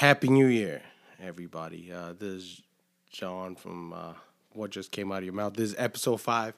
Happy 0.00 0.28
New 0.28 0.46
Year, 0.46 0.80
everybody. 1.22 1.92
Uh, 1.92 2.14
this 2.18 2.32
is 2.32 2.62
John 3.10 3.54
from 3.54 3.92
uh, 3.92 4.14
What 4.54 4.70
Just 4.70 4.92
Came 4.92 5.12
Out 5.12 5.18
of 5.18 5.24
Your 5.24 5.34
Mouth. 5.34 5.52
This 5.52 5.72
is 5.72 5.74
episode 5.76 6.22
five. 6.22 6.54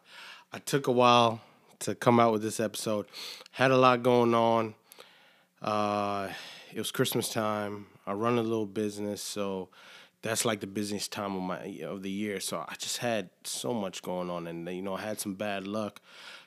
I 0.52 0.60
took 0.60 0.86
a 0.86 0.92
while 0.92 1.40
to 1.80 1.96
come 1.96 2.20
out 2.20 2.32
with 2.32 2.42
this 2.42 2.60
episode. 2.60 3.06
Had 3.50 3.72
a 3.72 3.76
lot 3.76 4.04
going 4.04 4.32
on. 4.32 4.76
Uh, 5.60 6.28
it 6.72 6.78
was 6.78 6.92
Christmas 6.92 7.30
time. 7.30 7.86
I 8.06 8.12
run 8.12 8.38
a 8.38 8.42
little 8.42 8.64
business, 8.64 9.20
so 9.20 9.70
that's 10.22 10.44
like 10.44 10.60
the 10.60 10.68
busiest 10.68 11.10
time 11.10 11.34
of 11.34 11.42
my 11.42 11.64
of 11.84 12.04
the 12.04 12.10
year. 12.12 12.38
So 12.38 12.58
I 12.58 12.76
just 12.78 12.98
had 12.98 13.28
so 13.42 13.74
much 13.74 14.02
going 14.02 14.30
on, 14.30 14.46
and 14.46 14.68
you 14.68 14.82
know, 14.82 14.94
I 14.94 15.00
had 15.00 15.18
some 15.18 15.34
bad 15.34 15.66
luck 15.66 16.00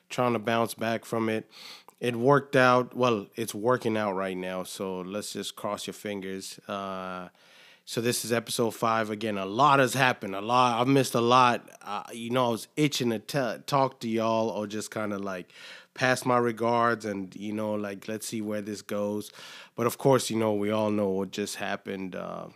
trying 0.08 0.32
to 0.32 0.38
bounce 0.38 0.72
back 0.72 1.04
from 1.04 1.28
it. 1.28 1.46
It 1.98 2.14
worked 2.16 2.56
out. 2.56 2.94
Well, 2.94 3.26
it's 3.36 3.54
working 3.54 3.96
out 3.96 4.14
right 4.14 4.36
now. 4.36 4.64
So 4.64 5.00
let's 5.00 5.32
just 5.32 5.56
cross 5.56 5.86
your 5.86 5.94
fingers. 5.94 6.58
Uh, 6.68 7.28
so 7.86 8.00
this 8.00 8.24
is 8.24 8.32
episode 8.32 8.72
five 8.72 9.10
again. 9.10 9.38
A 9.38 9.46
lot 9.46 9.78
has 9.78 9.94
happened. 9.94 10.34
A 10.34 10.40
lot. 10.40 10.80
I've 10.80 10.88
missed 10.88 11.14
a 11.14 11.20
lot. 11.20 11.70
Uh, 11.80 12.02
you 12.12 12.30
know, 12.30 12.46
I 12.46 12.50
was 12.50 12.68
itching 12.76 13.10
to 13.10 13.18
t- 13.20 13.62
talk 13.66 14.00
to 14.00 14.08
y'all 14.08 14.48
or 14.50 14.66
just 14.66 14.90
kind 14.90 15.12
of 15.12 15.20
like 15.20 15.50
pass 15.94 16.26
my 16.26 16.36
regards 16.36 17.06
and 17.06 17.34
you 17.34 17.54
know 17.54 17.72
like 17.72 18.06
let's 18.06 18.26
see 18.26 18.42
where 18.42 18.60
this 18.60 18.82
goes. 18.82 19.32
But 19.76 19.86
of 19.86 19.98
course, 19.98 20.28
you 20.30 20.36
know 20.36 20.52
we 20.52 20.70
all 20.70 20.90
know 20.90 21.08
what 21.08 21.30
just 21.30 21.56
happened. 21.56 22.14
Uh, 22.14 22.48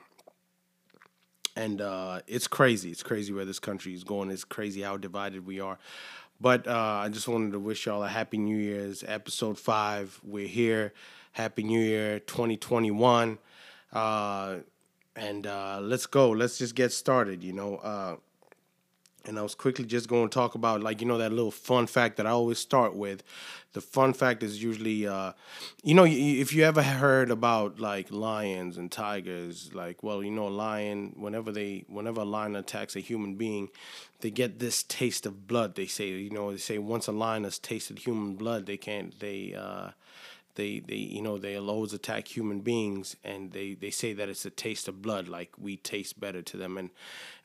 and 1.56 1.80
uh, 1.80 2.20
it's 2.26 2.46
crazy. 2.46 2.90
It's 2.90 3.02
crazy 3.02 3.32
where 3.32 3.44
this 3.44 3.58
country 3.58 3.94
is 3.94 4.04
going. 4.04 4.30
It's 4.30 4.44
crazy 4.44 4.82
how 4.82 4.96
divided 4.96 5.46
we 5.46 5.60
are. 5.60 5.78
But 6.40 6.66
uh, 6.66 7.02
I 7.04 7.08
just 7.10 7.28
wanted 7.28 7.52
to 7.52 7.58
wish 7.58 7.84
y'all 7.84 8.02
a 8.02 8.08
happy 8.08 8.38
New 8.38 8.56
Year's. 8.56 9.04
Episode 9.06 9.58
five, 9.58 10.18
we're 10.24 10.48
here. 10.48 10.94
Happy 11.32 11.62
New 11.62 11.80
Year 11.80 12.18
2021. 12.20 13.38
Uh, 13.92 14.56
and 15.14 15.46
uh, 15.46 15.80
let's 15.82 16.06
go. 16.06 16.30
Let's 16.30 16.56
just 16.56 16.74
get 16.74 16.92
started, 16.92 17.44
you 17.44 17.52
know. 17.52 18.20
And 19.26 19.38
I 19.38 19.42
was 19.42 19.54
quickly 19.54 19.84
just 19.84 20.08
going 20.08 20.28
to 20.28 20.34
talk 20.34 20.54
about, 20.54 20.82
like, 20.82 21.00
you 21.00 21.06
know, 21.06 21.18
that 21.18 21.30
little 21.30 21.50
fun 21.50 21.86
fact 21.86 22.16
that 22.16 22.26
I 22.26 22.30
always 22.30 22.58
start 22.58 22.94
with. 22.94 23.22
The 23.74 23.80
fun 23.80 24.14
fact 24.14 24.42
is 24.42 24.62
usually, 24.62 25.06
uh, 25.06 25.32
you 25.82 25.94
know, 25.94 26.06
if 26.06 26.52
you 26.52 26.64
ever 26.64 26.82
heard 26.82 27.30
about 27.30 27.78
like 27.78 28.10
lions 28.10 28.78
and 28.78 28.90
tigers, 28.90 29.70
like, 29.74 30.02
well, 30.02 30.24
you 30.24 30.30
know, 30.30 30.48
a 30.48 30.50
lion, 30.50 31.14
whenever 31.16 31.52
they, 31.52 31.84
whenever 31.86 32.22
a 32.22 32.24
lion 32.24 32.56
attacks 32.56 32.96
a 32.96 33.00
human 33.00 33.34
being, 33.34 33.68
they 34.20 34.30
get 34.30 34.58
this 34.58 34.82
taste 34.82 35.26
of 35.26 35.46
blood. 35.46 35.76
They 35.76 35.86
say, 35.86 36.08
you 36.08 36.30
know, 36.30 36.50
they 36.50 36.56
say 36.56 36.78
once 36.78 37.06
a 37.06 37.12
lion 37.12 37.44
has 37.44 37.58
tasted 37.58 38.00
human 38.00 38.34
blood, 38.34 38.66
they 38.66 38.76
can't, 38.76 39.18
they, 39.20 39.54
uh, 39.54 39.90
they, 40.56 40.80
they, 40.80 40.96
you 40.96 41.22
know, 41.22 41.38
they'll 41.38 41.70
always 41.70 41.92
attack 41.92 42.34
human 42.34 42.60
beings, 42.60 43.16
and 43.22 43.52
they, 43.52 43.74
they 43.74 43.90
say 43.90 44.12
that 44.14 44.28
it's 44.28 44.44
a 44.44 44.50
taste 44.50 44.88
of 44.88 45.00
blood, 45.00 45.28
like 45.28 45.52
we 45.58 45.76
taste 45.76 46.18
better 46.18 46.42
to 46.42 46.56
them, 46.56 46.76
and, 46.76 46.90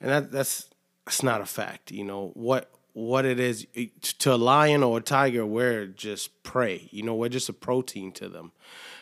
and 0.01 0.09
that, 0.09 0.31
that's, 0.31 0.69
that's 1.05 1.23
not 1.23 1.41
a 1.41 1.45
fact. 1.45 1.91
You 1.91 2.03
know 2.03 2.31
what 2.33 2.69
what 2.93 3.25
it 3.25 3.39
is 3.39 3.67
to 4.19 4.33
a 4.33 4.37
lion 4.37 4.81
or 4.81 4.99
a 4.99 5.01
tiger, 5.01 5.45
we're 5.45 5.85
just 5.85 6.43
prey. 6.43 6.87
You 6.91 7.03
know, 7.03 7.13
we're 7.13 7.29
just 7.29 7.49
a 7.49 7.53
protein 7.53 8.13
to 8.13 8.29
them. 8.29 8.53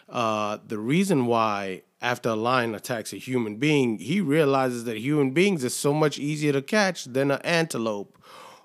Uh, 0.09 0.57
the 0.67 0.79
reason 0.79 1.27
why 1.27 1.83
after 2.01 2.29
a 2.29 2.35
lion 2.35 2.73
attacks 2.73 3.13
a 3.13 3.17
human 3.17 3.57
being, 3.57 3.99
he 3.99 4.19
realizes 4.19 4.83
that 4.85 4.97
human 4.97 5.31
beings 5.31 5.63
is 5.63 5.75
so 5.75 5.93
much 5.93 6.17
easier 6.17 6.51
to 6.53 6.61
catch 6.61 7.05
than 7.05 7.29
an 7.29 7.39
antelope, 7.43 8.17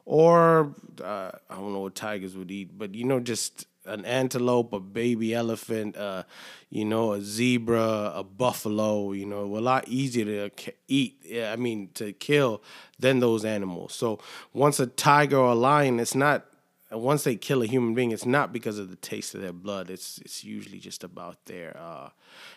or 0.07 0.75
uh, 1.05 1.31
I 1.51 1.55
don't 1.55 1.75
know 1.75 1.81
what 1.81 1.95
tigers 1.95 2.35
would 2.35 2.51
eat, 2.51 2.77
but 2.79 2.95
you 2.95 3.05
know, 3.05 3.21
just 3.21 3.67
an 3.89 4.05
antelope, 4.05 4.73
a 4.73 4.81
baby 4.81 5.35
elephant, 5.35 5.97
uh, 5.97 6.25
you 6.71 6.85
know, 6.85 7.13
a 7.13 7.21
zebra, 7.21 8.13
a 8.15 8.23
buffalo, 8.23 9.13
you 9.13 9.27
know, 9.27 9.45
a 9.57 9.59
lot 9.59 9.89
easier 9.89 10.49
to 10.49 10.73
eat. 10.87 11.25
I 11.43 11.57
mean, 11.57 11.91
to 11.95 12.13
kill 12.13 12.63
than 12.99 13.21
those 13.21 13.45
animals. 13.45 13.95
So 13.95 14.19
once 14.53 14.79
a 14.79 14.87
tiger 14.87 15.39
or 15.39 15.53
a 15.53 15.55
lion, 15.55 16.01
it's 16.01 16.15
not. 16.15 16.45
Once 16.91 17.25
they 17.25 17.37
kill 17.37 17.61
a 17.63 17.67
human 17.67 17.93
being, 17.95 18.13
it's 18.13 18.25
not 18.25 18.51
because 18.51 18.79
of 18.79 18.89
the 18.89 18.97
taste 18.97 19.35
of 19.35 19.43
their 19.43 19.53
blood. 19.53 19.91
It's 19.91 20.19
it's 20.19 20.43
usually 20.43 20.79
just 20.79 21.05
about 21.05 21.45
their. 21.45 21.77
Uh, 21.79 22.11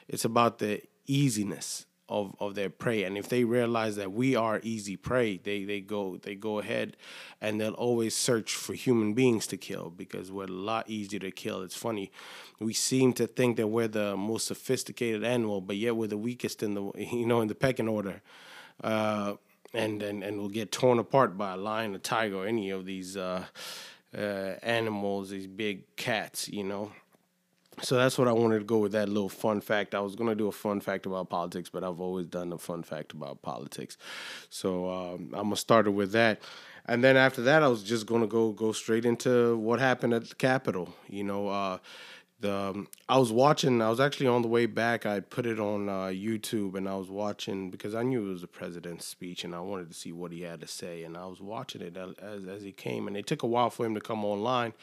it's 0.07 0.23
about 0.23 0.59
the 0.59 0.81
easiness 1.05 1.85
of, 2.11 2.35
of 2.41 2.55
their 2.55 2.69
prey. 2.69 3.03
And 3.03 3.17
if 3.17 3.29
they 3.29 3.45
realize 3.45 3.95
that 3.95 4.11
we 4.11 4.35
are 4.35 4.59
easy 4.63 4.97
prey, 4.97 5.37
they, 5.37 5.63
they 5.63 5.79
go 5.79 6.17
they 6.17 6.35
go 6.35 6.59
ahead 6.59 6.97
and 7.39 7.59
they'll 7.59 7.73
always 7.73 8.15
search 8.15 8.53
for 8.53 8.73
human 8.73 9.13
beings 9.13 9.47
to 9.47 9.57
kill 9.57 9.89
because 9.89 10.29
we're 10.29 10.43
a 10.43 10.47
lot 10.47 10.89
easier 10.89 11.21
to 11.21 11.31
kill. 11.31 11.61
It's 11.61 11.75
funny. 11.75 12.11
We 12.59 12.73
seem 12.73 13.13
to 13.13 13.25
think 13.25 13.55
that 13.57 13.67
we're 13.67 13.87
the 13.87 14.17
most 14.17 14.45
sophisticated 14.45 15.23
animal, 15.23 15.61
but 15.61 15.77
yet 15.77 15.95
we're 15.95 16.07
the 16.07 16.17
weakest 16.17 16.61
in 16.61 16.73
the 16.73 16.91
you 16.97 17.25
know 17.25 17.39
in 17.41 17.47
the 17.47 17.55
pecking 17.55 17.87
order. 17.87 18.21
Uh, 18.83 19.35
and, 19.73 20.03
and 20.03 20.21
and 20.21 20.37
we'll 20.37 20.49
get 20.49 20.71
torn 20.73 20.99
apart 20.99 21.37
by 21.37 21.53
a 21.53 21.57
lion, 21.57 21.95
a 21.95 21.99
tiger, 21.99 22.45
any 22.45 22.71
of 22.71 22.85
these 22.85 23.15
uh, 23.15 23.45
uh, 24.15 24.19
animals, 24.21 25.29
these 25.29 25.47
big 25.47 25.95
cats, 25.95 26.49
you 26.49 26.65
know 26.65 26.91
so 27.79 27.95
that's 27.95 28.17
what 28.17 28.27
I 28.27 28.33
wanted 28.33 28.59
to 28.59 28.65
go 28.65 28.79
with 28.79 28.91
that 28.91 29.07
little 29.07 29.29
fun 29.29 29.61
fact. 29.61 29.95
I 29.95 30.01
was 30.01 30.15
gonna 30.15 30.35
do 30.35 30.47
a 30.47 30.51
fun 30.51 30.81
fact 30.81 31.05
about 31.05 31.29
politics, 31.29 31.69
but 31.69 31.83
I've 31.83 32.01
always 32.01 32.27
done 32.27 32.51
a 32.51 32.57
fun 32.57 32.83
fact 32.83 33.13
about 33.13 33.41
politics. 33.41 33.97
So 34.49 34.89
um, 34.89 35.31
I'm 35.33 35.43
gonna 35.43 35.55
start 35.55 35.87
it 35.87 35.91
with 35.91 36.11
that, 36.11 36.41
and 36.85 37.03
then 37.03 37.15
after 37.15 37.41
that, 37.43 37.63
I 37.63 37.67
was 37.67 37.83
just 37.83 38.05
gonna 38.05 38.27
go 38.27 38.51
go 38.51 38.71
straight 38.71 39.05
into 39.05 39.57
what 39.57 39.79
happened 39.79 40.13
at 40.13 40.27
the 40.27 40.35
Capitol. 40.35 40.93
You 41.07 41.23
know, 41.23 41.47
uh, 41.47 41.77
the 42.41 42.53
um, 42.53 42.87
I 43.07 43.17
was 43.17 43.31
watching. 43.31 43.81
I 43.81 43.89
was 43.89 43.99
actually 43.99 44.27
on 44.27 44.41
the 44.41 44.47
way 44.47 44.65
back. 44.65 45.05
I 45.05 45.21
put 45.21 45.45
it 45.45 45.59
on 45.59 45.87
uh, 45.87 46.07
YouTube, 46.07 46.75
and 46.75 46.89
I 46.89 46.95
was 46.95 47.09
watching 47.09 47.71
because 47.71 47.95
I 47.95 48.03
knew 48.03 48.27
it 48.27 48.33
was 48.33 48.41
the 48.41 48.47
president's 48.47 49.05
speech, 49.05 49.43
and 49.43 49.55
I 49.55 49.61
wanted 49.61 49.87
to 49.89 49.95
see 49.95 50.11
what 50.11 50.31
he 50.31 50.41
had 50.41 50.59
to 50.61 50.67
say. 50.67 51.03
And 51.03 51.15
I 51.15 51.25
was 51.25 51.39
watching 51.39 51.81
it 51.81 51.95
as 51.95 52.15
as 52.47 52.63
he 52.63 52.73
came, 52.73 53.07
and 53.07 53.15
it 53.15 53.27
took 53.27 53.43
a 53.43 53.47
while 53.47 53.69
for 53.69 53.85
him 53.85 53.95
to 53.95 54.01
come 54.01 54.25
online 54.25 54.73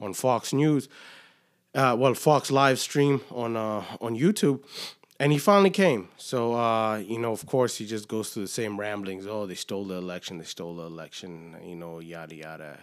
on 0.00 0.12
Fox 0.12 0.52
News 0.52 0.88
uh, 1.76 1.94
well, 1.96 2.14
Fox 2.14 2.50
live 2.50 2.78
stream 2.78 3.20
on 3.30 3.56
uh, 3.56 3.84
on 4.00 4.16
YouTube, 4.16 4.62
and 5.20 5.30
he 5.30 5.38
finally 5.38 5.70
came. 5.70 6.08
So 6.16 6.54
uh, 6.54 6.96
you 6.96 7.18
know, 7.18 7.32
of 7.32 7.44
course, 7.46 7.76
he 7.76 7.86
just 7.86 8.08
goes 8.08 8.30
through 8.30 8.44
the 8.44 8.48
same 8.48 8.80
ramblings. 8.80 9.26
Oh, 9.26 9.46
they 9.46 9.54
stole 9.54 9.84
the 9.84 9.96
election. 9.96 10.38
They 10.38 10.44
stole 10.44 10.76
the 10.76 10.84
election. 10.84 11.54
You 11.62 11.76
know, 11.76 12.00
yada 12.00 12.34
yada, 12.34 12.78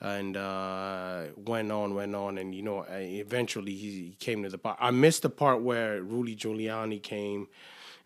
and 0.00 0.36
uh, 0.36 1.26
went 1.36 1.70
on, 1.70 1.94
went 1.94 2.16
on, 2.16 2.36
and 2.38 2.52
you 2.52 2.62
know, 2.62 2.84
eventually 2.90 3.74
he 3.74 4.16
came 4.18 4.42
to 4.42 4.48
the 4.48 4.58
part. 4.58 4.76
I 4.80 4.90
missed 4.90 5.22
the 5.22 5.30
part 5.30 5.62
where 5.62 6.02
Rudy 6.02 6.36
Giuliani 6.36 7.02
came. 7.02 7.46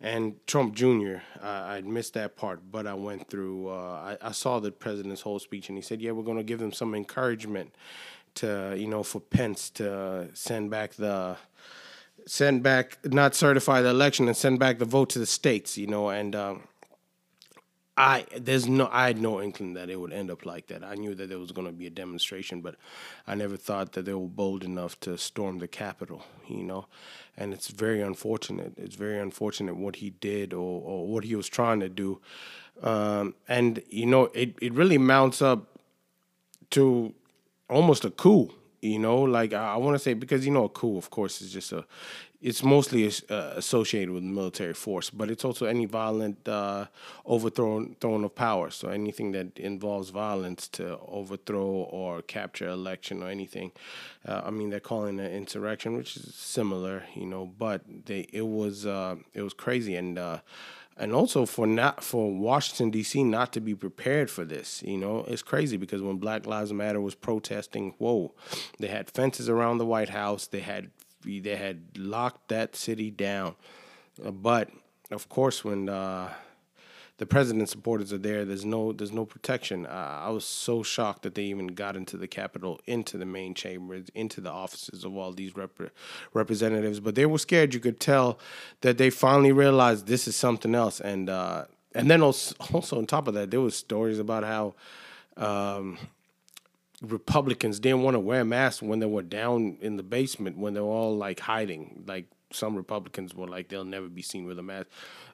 And 0.03 0.37
Trump 0.47 0.75
Jr., 0.75 1.17
uh, 1.43 1.47
I 1.47 1.83
missed 1.83 2.15
that 2.15 2.35
part, 2.35 2.61
but 2.73 2.87
I 2.87 2.95
went 2.95 3.29
through. 3.29 3.69
Uh, 3.69 4.17
I, 4.23 4.29
I 4.29 4.33
saw 4.33 4.59
the 4.59 4.73
president's 4.73 5.21
whole 5.21 5.39
speech, 5.39 5.69
and 5.69 5.77
he 5.77 5.83
said, 5.83 6.01
"Yeah, 6.01 6.13
we're 6.13 6.23
going 6.23 6.39
to 6.39 6.43
give 6.43 6.59
them 6.59 6.73
some 6.73 6.95
encouragement." 6.95 7.75
To 8.37 8.75
you 8.77 8.87
know 8.87 9.03
for 9.03 9.21
Pence 9.21 9.71
to 9.71 10.29
send 10.35 10.71
back 10.71 10.95
the 10.95 11.37
send 12.27 12.63
back 12.63 12.99
not 13.05 13.35
certify 13.35 13.81
the 13.81 13.89
election 13.89 14.29
and 14.29 14.37
send 14.37 14.59
back 14.59 14.79
the 14.79 14.85
vote 14.85 15.11
to 15.11 15.19
the 15.19 15.27
states 15.27 15.77
you 15.79 15.87
know 15.87 16.11
and 16.11 16.37
um, 16.37 16.63
I 18.01 18.25
there's 18.35 18.67
no 18.67 18.89
I 18.91 19.09
had 19.09 19.21
no 19.21 19.43
inkling 19.43 19.75
that 19.75 19.91
it 19.91 20.01
would 20.01 20.13
end 20.13 20.31
up 20.31 20.47
like 20.47 20.69
that. 20.69 20.83
I 20.83 20.95
knew 20.95 21.15
that 21.15 21.29
there 21.29 21.39
was 21.39 21.53
going 21.53 21.67
to 21.67 21.73
be 21.73 21.87
a 21.87 21.91
demonstration, 21.91 22.63
but 22.63 22.77
I 23.27 23.35
never 23.35 23.59
thought 23.59 23.93
that 23.93 24.07
they 24.07 24.15
were 24.15 24.27
bold 24.27 24.65
enough 24.65 24.99
to 25.01 25.19
storm 25.19 25.59
the 25.59 25.69
Capitol. 25.69 26.25
You 26.49 26.65
know, 26.65 26.87
and 27.37 27.53
it's 27.53 27.69
very 27.69 28.01
unfortunate. 28.01 28.73
It's 28.79 28.97
very 28.97 29.19
unfortunate 29.19 29.77
what 29.77 29.97
he 29.97 30.11
did 30.11 30.55
or, 30.55 30.81
or 30.83 31.09
what 31.09 31.25
he 31.25 31.37
was 31.37 31.47
trying 31.47 31.81
to 31.81 31.91
do, 31.91 32.23
um, 32.83 33.35
and 33.49 33.83
you 33.91 34.07
know 34.07 34.31
it 34.33 34.57
it 34.63 34.73
really 34.73 34.99
mounts 34.99 35.43
up 35.43 35.79
to 36.71 37.13
almost 37.71 38.05
a 38.05 38.11
coup. 38.11 38.51
You 38.83 38.99
know, 38.99 39.23
like 39.23 39.53
I, 39.53 39.75
I 39.75 39.77
want 39.77 39.95
to 39.95 39.99
say 39.99 40.15
because 40.15 40.45
you 40.45 40.53
know 40.53 40.65
a 40.65 40.69
coup, 40.69 40.97
of 40.97 41.11
course, 41.11 41.43
is 41.43 41.53
just 41.53 41.73
a. 41.73 41.85
It's 42.43 42.63
mostly 42.63 43.07
uh, 43.29 43.53
associated 43.57 44.11
with 44.11 44.23
military 44.23 44.73
force, 44.73 45.11
but 45.11 45.31
it's 45.31 45.45
also 45.45 45.67
any 45.67 45.85
violent 45.85 46.49
uh, 46.49 46.87
overthrow 47.27 47.87
of 48.03 48.35
power. 48.35 48.71
So 48.71 48.89
anything 48.89 49.33
that 49.33 49.59
involves 49.59 50.09
violence 50.09 50.67
to 50.69 50.99
overthrow 51.01 51.67
or 51.67 52.23
capture 52.23 52.69
election 52.69 53.23
or 53.23 53.29
anything. 53.29 53.73
Uh, 54.27 54.41
I 54.47 54.51
mean, 54.51 54.71
they're 54.71 54.81
calling 54.81 55.19
it 55.19 55.33
insurrection, 55.33 55.97
which 55.97 56.17
is 56.17 56.35
similar, 56.35 57.05
you 57.15 57.27
know. 57.27 57.45
But 57.45 57.83
they 58.07 58.27
it 58.33 58.47
was 58.47 58.87
uh, 58.87 59.17
it 59.35 59.43
was 59.43 59.53
crazy 59.53 59.95
and 59.97 60.19
uh, 60.19 60.39
and 60.97 61.15
also 61.15 61.47
for 61.47 61.67
not 61.67 62.05
for 62.05 62.31
Washington 62.31 62.91
D.C. 62.91 63.25
not 63.25 63.53
to 63.55 63.61
be 63.61 63.75
prepared 63.75 64.31
for 64.31 64.45
this. 64.45 64.83
You 64.83 64.99
know, 64.99 65.25
it's 65.27 65.43
crazy 65.43 65.77
because 65.77 66.03
when 66.03 66.17
Black 66.17 66.47
Lives 66.47 66.73
Matter 66.73 67.01
was 67.01 67.15
protesting, 67.15 67.95
whoa, 67.99 68.35
they 68.79 68.89
had 68.89 69.11
fences 69.11 69.49
around 69.49 69.79
the 69.79 69.87
White 69.87 70.11
House. 70.11 70.47
They 70.47 70.61
had 70.61 70.91
they 71.25 71.57
had 71.57 71.97
locked 71.97 72.49
that 72.49 72.77
city 72.77 73.11
down. 73.11 73.55
Uh, 74.25 74.31
but 74.31 74.71
of 75.11 75.29
course, 75.29 75.65
when 75.65 75.89
uh, 75.89 76.33
the 77.21 77.27
president's 77.27 77.71
supporters 77.71 78.15
are 78.15 78.19
there. 78.19 78.47
There's 78.47 78.65
no 78.65 78.93
there's 78.93 79.13
no 79.13 79.27
protection. 79.27 79.85
Uh, 79.85 80.23
I 80.23 80.31
was 80.31 80.43
so 80.43 80.83
shocked 80.83 81.23
that 81.25 81.35
they 81.35 81.43
even 81.45 81.67
got 81.67 81.95
into 81.95 82.17
the 82.17 82.27
Capitol, 82.27 82.81
into 82.87 83.19
the 83.19 83.27
main 83.27 83.53
chambers, 83.53 84.09
into 84.15 84.41
the 84.41 84.51
offices 84.51 85.05
of 85.05 85.15
all 85.15 85.31
these 85.31 85.55
rep- 85.55 85.93
representatives. 86.33 86.99
But 86.99 87.17
they 87.17 87.27
were 87.27 87.37
scared. 87.37 87.75
You 87.75 87.81
could 87.81 88.01
tell 88.01 88.39
that 88.81 88.97
they 88.97 89.11
finally 89.11 89.53
realized 89.53 90.07
this 90.07 90.27
is 90.27 90.35
something 90.35 90.75
else. 90.75 90.99
And 90.99 91.29
uh, 91.29 91.67
and 91.95 92.11
then 92.11 92.23
also, 92.23 92.55
also 92.73 92.97
on 92.97 93.05
top 93.05 93.29
of 93.29 93.35
that, 93.35 93.51
there 93.51 93.61
was 93.61 93.77
stories 93.77 94.19
about 94.19 94.43
how. 94.45 94.75
Um, 95.37 95.99
Republicans 97.01 97.81
didn't 97.81 98.03
want 98.03 98.15
to 98.15 98.21
wear 98.21 98.45
masks 98.45 98.83
when 98.83 98.99
they 98.99 99.07
were 99.07 99.23
down 99.23 99.79
in 99.81 99.97
the 99.97 100.03
basement 100.03 100.59
when 100.59 100.75
they 100.75 100.81
were 100.81 100.87
all 100.87 101.17
like 101.17 101.41
hiding. 101.41 102.05
Like 102.07 102.27
some 102.53 102.77
Republicans 102.77 103.35
were 103.35 103.47
like 103.47 103.69
they'll 103.69 103.85
never 103.85 104.09
be 104.09 104.23
seen 104.23 104.45
with 104.45 104.59
a 104.59 104.63
mask 104.63 104.89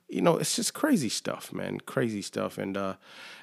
you 0.08 0.22
know, 0.22 0.36
it's 0.36 0.56
just 0.56 0.74
crazy 0.74 1.08
stuff, 1.08 1.52
man, 1.52 1.80
crazy 1.80 2.22
stuff. 2.22 2.58
And 2.58 2.76
uh, 2.76 2.94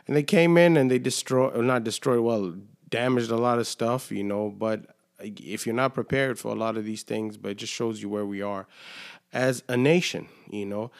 and 0.07 0.15
they 0.15 0.23
came 0.23 0.57
in 0.57 0.77
and 0.77 0.89
they 0.89 0.99
destroyed, 0.99 1.55
or 1.55 1.63
not 1.63 1.83
destroyed, 1.83 2.21
well, 2.21 2.55
damaged 2.89 3.31
a 3.31 3.37
lot 3.37 3.59
of 3.59 3.67
stuff, 3.67 4.11
you 4.11 4.23
know. 4.23 4.49
But 4.49 4.95
if 5.19 5.65
you're 5.65 5.75
not 5.75 5.93
prepared 5.93 6.39
for 6.39 6.51
a 6.51 6.55
lot 6.55 6.77
of 6.77 6.85
these 6.85 7.03
things, 7.03 7.37
but 7.37 7.51
it 7.51 7.57
just 7.57 7.73
shows 7.73 8.01
you 8.01 8.09
where 8.09 8.25
we 8.25 8.41
are 8.41 8.67
as 9.31 9.63
a 9.67 9.77
nation, 9.77 10.27
you 10.49 10.65
know. 10.65 10.91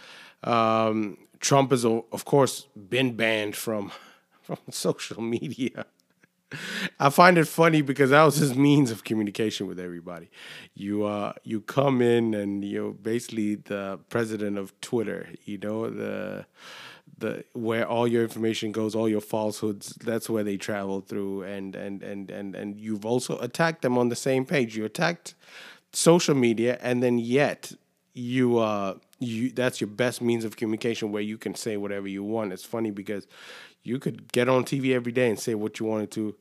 Um, 0.43 1.17
Trump 1.39 1.71
has, 1.71 1.85
of 1.85 2.25
course, 2.25 2.67
been 2.89 3.15
banned 3.15 3.55
from 3.55 3.91
from 4.41 4.57
social 4.69 5.21
media. 5.21 5.85
I 6.99 7.09
find 7.09 7.37
it 7.37 7.47
funny 7.47 7.81
because 7.81 8.09
that 8.11 8.23
was 8.23 8.35
his 8.35 8.55
means 8.55 8.91
of 8.91 9.03
communication 9.03 9.67
with 9.67 9.79
everybody. 9.79 10.29
You 10.75 11.05
uh 11.05 11.33
you 11.43 11.61
come 11.61 12.01
in 12.01 12.33
and 12.33 12.63
you're 12.63 12.91
basically 12.91 13.55
the 13.55 13.99
president 14.09 14.57
of 14.57 14.79
Twitter, 14.81 15.29
you 15.45 15.57
know, 15.57 15.89
the 15.89 16.45
the 17.17 17.43
where 17.53 17.87
all 17.87 18.07
your 18.07 18.23
information 18.23 18.71
goes, 18.71 18.95
all 18.95 19.07
your 19.09 19.21
falsehoods, 19.21 19.95
that's 20.03 20.29
where 20.29 20.43
they 20.43 20.57
travel 20.57 21.01
through 21.01 21.43
and 21.43 21.75
and 21.75 22.01
and 22.03 22.29
and 22.31 22.55
and 22.55 22.79
you've 22.79 23.05
also 23.05 23.37
attacked 23.39 23.81
them 23.81 23.97
on 23.97 24.09
the 24.09 24.15
same 24.15 24.45
page. 24.45 24.75
You 24.75 24.85
attacked 24.85 25.35
social 25.91 26.35
media 26.35 26.79
and 26.81 27.03
then 27.03 27.19
yet 27.19 27.71
you 28.13 28.57
uh 28.57 28.95
you 29.19 29.51
that's 29.51 29.79
your 29.79 29.87
best 29.87 30.21
means 30.21 30.43
of 30.43 30.55
communication 30.57 31.11
where 31.11 31.21
you 31.21 31.37
can 31.37 31.55
say 31.55 31.77
whatever 31.77 32.07
you 32.07 32.23
want. 32.23 32.53
It's 32.53 32.65
funny 32.65 32.91
because 32.91 33.27
you 33.83 33.99
could 33.99 34.31
get 34.31 34.49
on 34.49 34.63
TV 34.63 34.93
every 34.93 35.11
day 35.11 35.29
and 35.29 35.39
say 35.39 35.55
what 35.55 35.79
you 35.79 35.85
wanted 35.85 36.11
to 36.11 36.35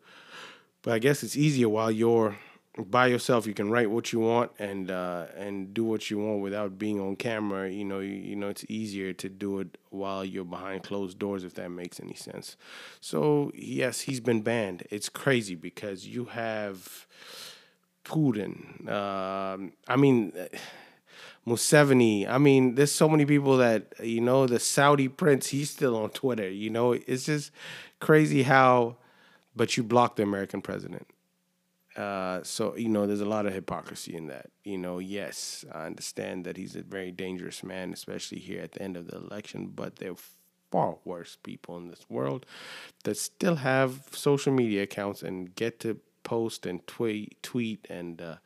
but 0.82 0.92
I 0.92 0.98
guess 0.98 1.22
it's 1.22 1.36
easier 1.36 1.68
while 1.68 1.90
you're 1.90 2.36
by 2.78 3.06
yourself. 3.06 3.46
You 3.46 3.54
can 3.54 3.70
write 3.70 3.90
what 3.90 4.12
you 4.12 4.20
want 4.20 4.50
and 4.58 4.90
uh, 4.90 5.26
and 5.36 5.74
do 5.74 5.84
what 5.84 6.10
you 6.10 6.18
want 6.18 6.40
without 6.40 6.78
being 6.78 7.00
on 7.00 7.16
camera. 7.16 7.70
You 7.70 7.84
know, 7.84 8.00
you, 8.00 8.14
you 8.14 8.36
know 8.36 8.48
it's 8.48 8.64
easier 8.68 9.12
to 9.12 9.28
do 9.28 9.60
it 9.60 9.78
while 9.90 10.24
you're 10.24 10.44
behind 10.44 10.82
closed 10.82 11.18
doors, 11.18 11.44
if 11.44 11.54
that 11.54 11.70
makes 11.70 12.00
any 12.00 12.14
sense. 12.14 12.56
So 13.00 13.52
yes, 13.54 14.02
he's 14.02 14.20
been 14.20 14.42
banned. 14.42 14.84
It's 14.90 15.08
crazy 15.08 15.54
because 15.54 16.06
you 16.06 16.26
have 16.26 17.06
Putin. 18.04 18.88
Um, 18.90 19.72
I 19.88 19.96
mean. 19.96 20.32
Museveni. 21.44 22.28
I 22.28 22.38
mean, 22.38 22.76
there's 22.76 22.92
so 22.92 23.08
many 23.08 23.26
people 23.26 23.56
that 23.56 23.94
you 24.00 24.20
know. 24.20 24.46
The 24.46 24.60
Saudi 24.60 25.08
prince, 25.08 25.48
he's 25.48 25.70
still 25.70 25.96
on 25.96 26.10
Twitter. 26.10 26.48
You 26.48 26.70
know, 26.70 26.92
it's 26.92 27.24
just 27.24 27.50
crazy 27.98 28.44
how 28.44 28.98
but 29.54 29.76
you 29.76 29.82
block 29.82 30.16
the 30.16 30.22
American 30.22 30.62
president. 30.62 31.06
Uh, 31.96 32.42
so 32.42 32.74
you 32.76 32.88
know, 32.88 33.06
there's 33.06 33.20
a 33.20 33.26
lot 33.26 33.46
of 33.46 33.52
hypocrisy 33.52 34.16
in 34.16 34.26
that. 34.28 34.50
You 34.64 34.78
know, 34.78 34.98
yes, 34.98 35.64
I 35.72 35.86
understand 35.86 36.44
that 36.46 36.56
he's 36.56 36.74
a 36.74 36.82
very 36.82 37.10
dangerous 37.10 37.62
man, 37.62 37.92
especially 37.92 38.38
here 38.38 38.62
at 38.62 38.72
the 38.72 38.82
end 38.82 38.96
of 38.96 39.08
the 39.08 39.16
election. 39.16 39.72
But 39.74 39.96
there 39.96 40.12
are 40.12 40.16
far 40.70 40.96
worse 41.04 41.36
people 41.42 41.76
in 41.76 41.88
this 41.88 42.06
world 42.08 42.46
that 43.04 43.18
still 43.18 43.56
have 43.56 44.08
social 44.12 44.52
media 44.52 44.84
accounts 44.84 45.22
and 45.22 45.54
get 45.54 45.78
to 45.80 46.00
post 46.22 46.64
and 46.64 46.86
tweet, 46.86 47.42
tweet 47.42 47.86
and 47.90 48.22
uh, 48.22 48.36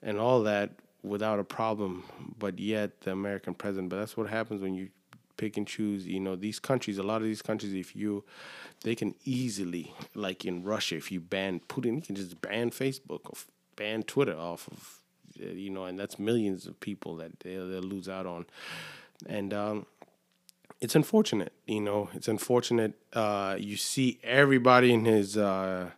and 0.00 0.18
all 0.18 0.42
that 0.44 0.70
without 1.02 1.40
a 1.40 1.44
problem. 1.44 2.04
But 2.38 2.60
yet, 2.60 3.00
the 3.00 3.10
American 3.10 3.54
president. 3.54 3.88
But 3.88 3.98
that's 3.98 4.16
what 4.16 4.28
happens 4.28 4.60
when 4.60 4.74
you 4.74 4.90
pick 5.36 5.56
and 5.56 5.66
choose. 5.66 6.06
You 6.06 6.20
know, 6.20 6.36
these 6.36 6.58
countries, 6.58 6.98
a 6.98 7.02
lot 7.02 7.22
of 7.22 7.24
these 7.24 7.42
countries, 7.42 7.74
if 7.74 7.94
you, 7.94 8.24
they 8.82 8.94
can 8.94 9.14
easily, 9.24 9.92
like 10.14 10.44
in 10.44 10.62
Russia, 10.62 10.96
if 10.96 11.10
you 11.12 11.20
ban 11.20 11.60
Putin, 11.68 11.96
you 11.96 12.02
can 12.02 12.16
just 12.16 12.40
ban 12.40 12.70
Facebook 12.70 13.20
or 13.24 13.34
ban 13.76 14.02
Twitter 14.02 14.36
off 14.36 14.68
of, 14.68 15.00
uh, 15.42 15.52
you 15.52 15.70
know, 15.70 15.84
and 15.84 15.98
that's 15.98 16.18
millions 16.18 16.66
of 16.66 16.78
people 16.80 17.16
that 17.16 17.40
they'll, 17.40 17.68
they'll 17.68 17.80
lose 17.82 18.08
out 18.08 18.26
on. 18.26 18.46
And, 19.26 19.52
um, 19.52 19.86
it's 20.80 20.94
unfortunate, 20.94 21.54
you 21.66 21.80
know. 21.80 22.10
It's 22.12 22.28
unfortunate. 22.28 22.92
Uh, 23.12 23.56
you 23.58 23.76
see 23.76 24.18
everybody 24.22 24.92
in 24.92 25.06
his. 25.06 25.36
Uh, 25.36 25.90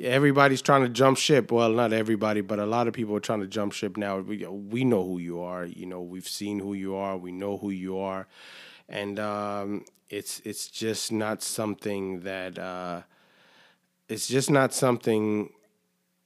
everybody's 0.00 0.62
trying 0.62 0.82
to 0.82 0.88
jump 0.88 1.18
ship. 1.18 1.50
Well, 1.52 1.70
not 1.70 1.92
everybody, 1.92 2.40
but 2.40 2.58
a 2.58 2.66
lot 2.66 2.88
of 2.88 2.94
people 2.94 3.16
are 3.16 3.20
trying 3.20 3.40
to 3.40 3.46
jump 3.46 3.72
ship 3.72 3.96
now. 3.96 4.18
We 4.18 4.46
we 4.46 4.84
know 4.84 5.04
who 5.04 5.18
you 5.18 5.40
are. 5.40 5.64
You 5.64 5.86
know, 5.86 6.00
we've 6.00 6.28
seen 6.28 6.58
who 6.58 6.74
you 6.74 6.94
are. 6.94 7.16
We 7.16 7.32
know 7.32 7.56
who 7.56 7.70
you 7.70 7.98
are, 7.98 8.26
and 8.88 9.18
um, 9.18 9.84
it's 10.08 10.40
it's 10.44 10.68
just 10.68 11.12
not 11.12 11.42
something 11.42 12.20
that 12.20 12.58
uh, 12.58 13.02
it's 14.08 14.28
just 14.28 14.50
not 14.50 14.74
something 14.74 15.50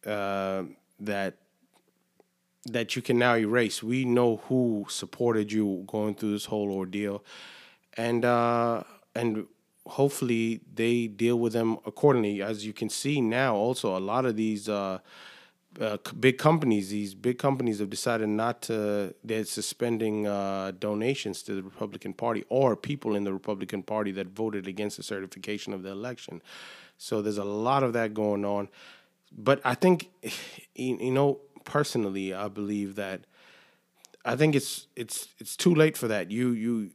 uh, 0.07 0.65
that 1.01 1.39
that 2.67 2.97
you 2.97 3.03
can 3.03 3.19
now 3.19 3.37
erase. 3.37 3.83
We 3.83 4.05
know 4.05 4.39
who 4.49 4.87
supported 4.89 5.53
you 5.53 5.85
going 5.87 6.15
through 6.15 6.33
this 6.33 6.47
whole 6.47 6.71
ordeal, 6.73 7.25
and 7.97 8.25
uh, 8.25 8.83
and 9.15 9.47
hopefully 9.87 10.61
they 10.75 11.07
deal 11.07 11.39
with 11.39 11.53
them 11.53 11.79
accordingly. 11.87 12.43
As 12.43 12.67
you 12.67 12.73
can 12.73 12.89
see 12.89 13.21
now, 13.21 13.55
also 13.55 13.97
a 13.97 14.01
lot 14.01 14.25
of 14.25 14.37
these 14.37 14.69
uh, 14.69 14.99
uh, 15.81 15.99
big 16.19 16.39
companies, 16.39 16.91
these 16.91 17.15
big 17.15 17.39
companies 17.39 17.79
have 17.79 17.91
decided 17.91 18.29
not 18.29 18.63
to. 18.63 19.15
They're 19.23 19.45
suspending 19.45 20.27
uh, 20.27 20.73
donations 20.79 21.43
to 21.45 21.55
the 21.55 21.63
Republican 21.63 22.13
Party 22.13 22.45
or 22.49 22.77
people 22.77 23.15
in 23.15 23.25
the 23.25 23.33
Republican 23.33 23.83
Party 23.83 24.13
that 24.13 24.29
voted 24.29 24.67
against 24.67 24.97
the 24.97 25.03
certification 25.03 25.73
of 25.73 25.83
the 25.83 25.91
election. 25.91 26.43
So 26.99 27.23
there's 27.23 27.39
a 27.39 27.45
lot 27.45 27.83
of 27.83 27.93
that 27.93 28.15
going 28.15 28.45
on. 28.45 28.69
But 29.37 29.61
I 29.65 29.75
think, 29.75 30.11
you 30.75 31.11
know, 31.11 31.41
personally, 31.65 32.35
I 32.35 32.49
believe 32.49 32.97
that. 32.97 33.23
I 34.25 34.35
think 34.35 34.57
it's 34.57 34.89
it's 34.97 35.29
it's 35.39 35.57
too 35.57 35.73
late 35.73 35.97
for 35.97 36.09
that. 36.09 36.33
You 36.33 36.51
you, 36.51 36.91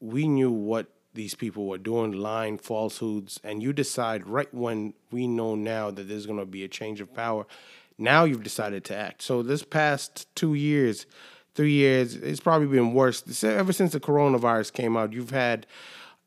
we 0.00 0.26
knew 0.26 0.50
what 0.50 0.86
these 1.14 1.34
people 1.34 1.66
were 1.66 1.78
doing 1.78 2.12
lying 2.12 2.58
falsehoods 2.58 3.40
and 3.42 3.62
you 3.62 3.72
decide 3.72 4.26
right 4.26 4.52
when 4.54 4.94
we 5.10 5.26
know 5.26 5.54
now 5.54 5.90
that 5.90 6.08
there's 6.08 6.26
going 6.26 6.38
to 6.38 6.46
be 6.46 6.64
a 6.64 6.68
change 6.68 7.00
of 7.00 7.12
power 7.14 7.46
now 8.00 8.24
you've 8.24 8.42
decided 8.42 8.82
to 8.84 8.96
act. 8.96 9.20
So 9.20 9.42
this 9.42 9.62
past 9.62 10.26
two 10.34 10.54
years 10.54 11.06
three 11.54 11.72
years 11.72 12.14
it's 12.14 12.40
probably 12.40 12.68
been 12.68 12.94
worse. 12.94 13.44
Ever 13.44 13.72
since 13.72 13.92
the 13.92 14.00
coronavirus 14.00 14.72
came 14.72 14.96
out 14.96 15.12
you've 15.12 15.30
had 15.30 15.66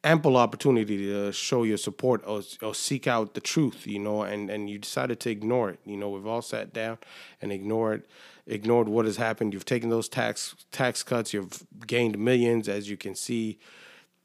ample 0.03 0.35
opportunity 0.35 0.97
to 0.97 1.31
show 1.31 1.63
your 1.63 1.77
support 1.77 2.21
or, 2.27 2.41
or 2.61 2.75
seek 2.75 3.07
out 3.07 3.35
the 3.35 3.39
truth 3.41 3.87
you 3.87 3.97
know 3.97 4.21
and, 4.21 4.49
and 4.49 4.69
you 4.69 4.77
decided 4.77 5.19
to 5.21 5.29
ignore 5.29 5.71
it. 5.71 5.79
You 5.85 5.97
know 5.97 6.09
we've 6.09 6.27
all 6.27 6.41
sat 6.41 6.73
down 6.73 6.99
and 7.41 7.51
ignored 7.51 8.03
ignored 8.45 8.89
what 8.89 9.05
has 9.05 9.17
happened. 9.17 9.53
You've 9.53 9.65
taken 9.65 9.89
those 9.89 10.09
tax 10.09 10.55
tax 10.71 11.01
cuts. 11.01 11.33
You've 11.33 11.65
gained 11.87 12.19
millions 12.19 12.69
as 12.69 12.89
you 12.89 12.97
can 12.97 13.15
see 13.15 13.57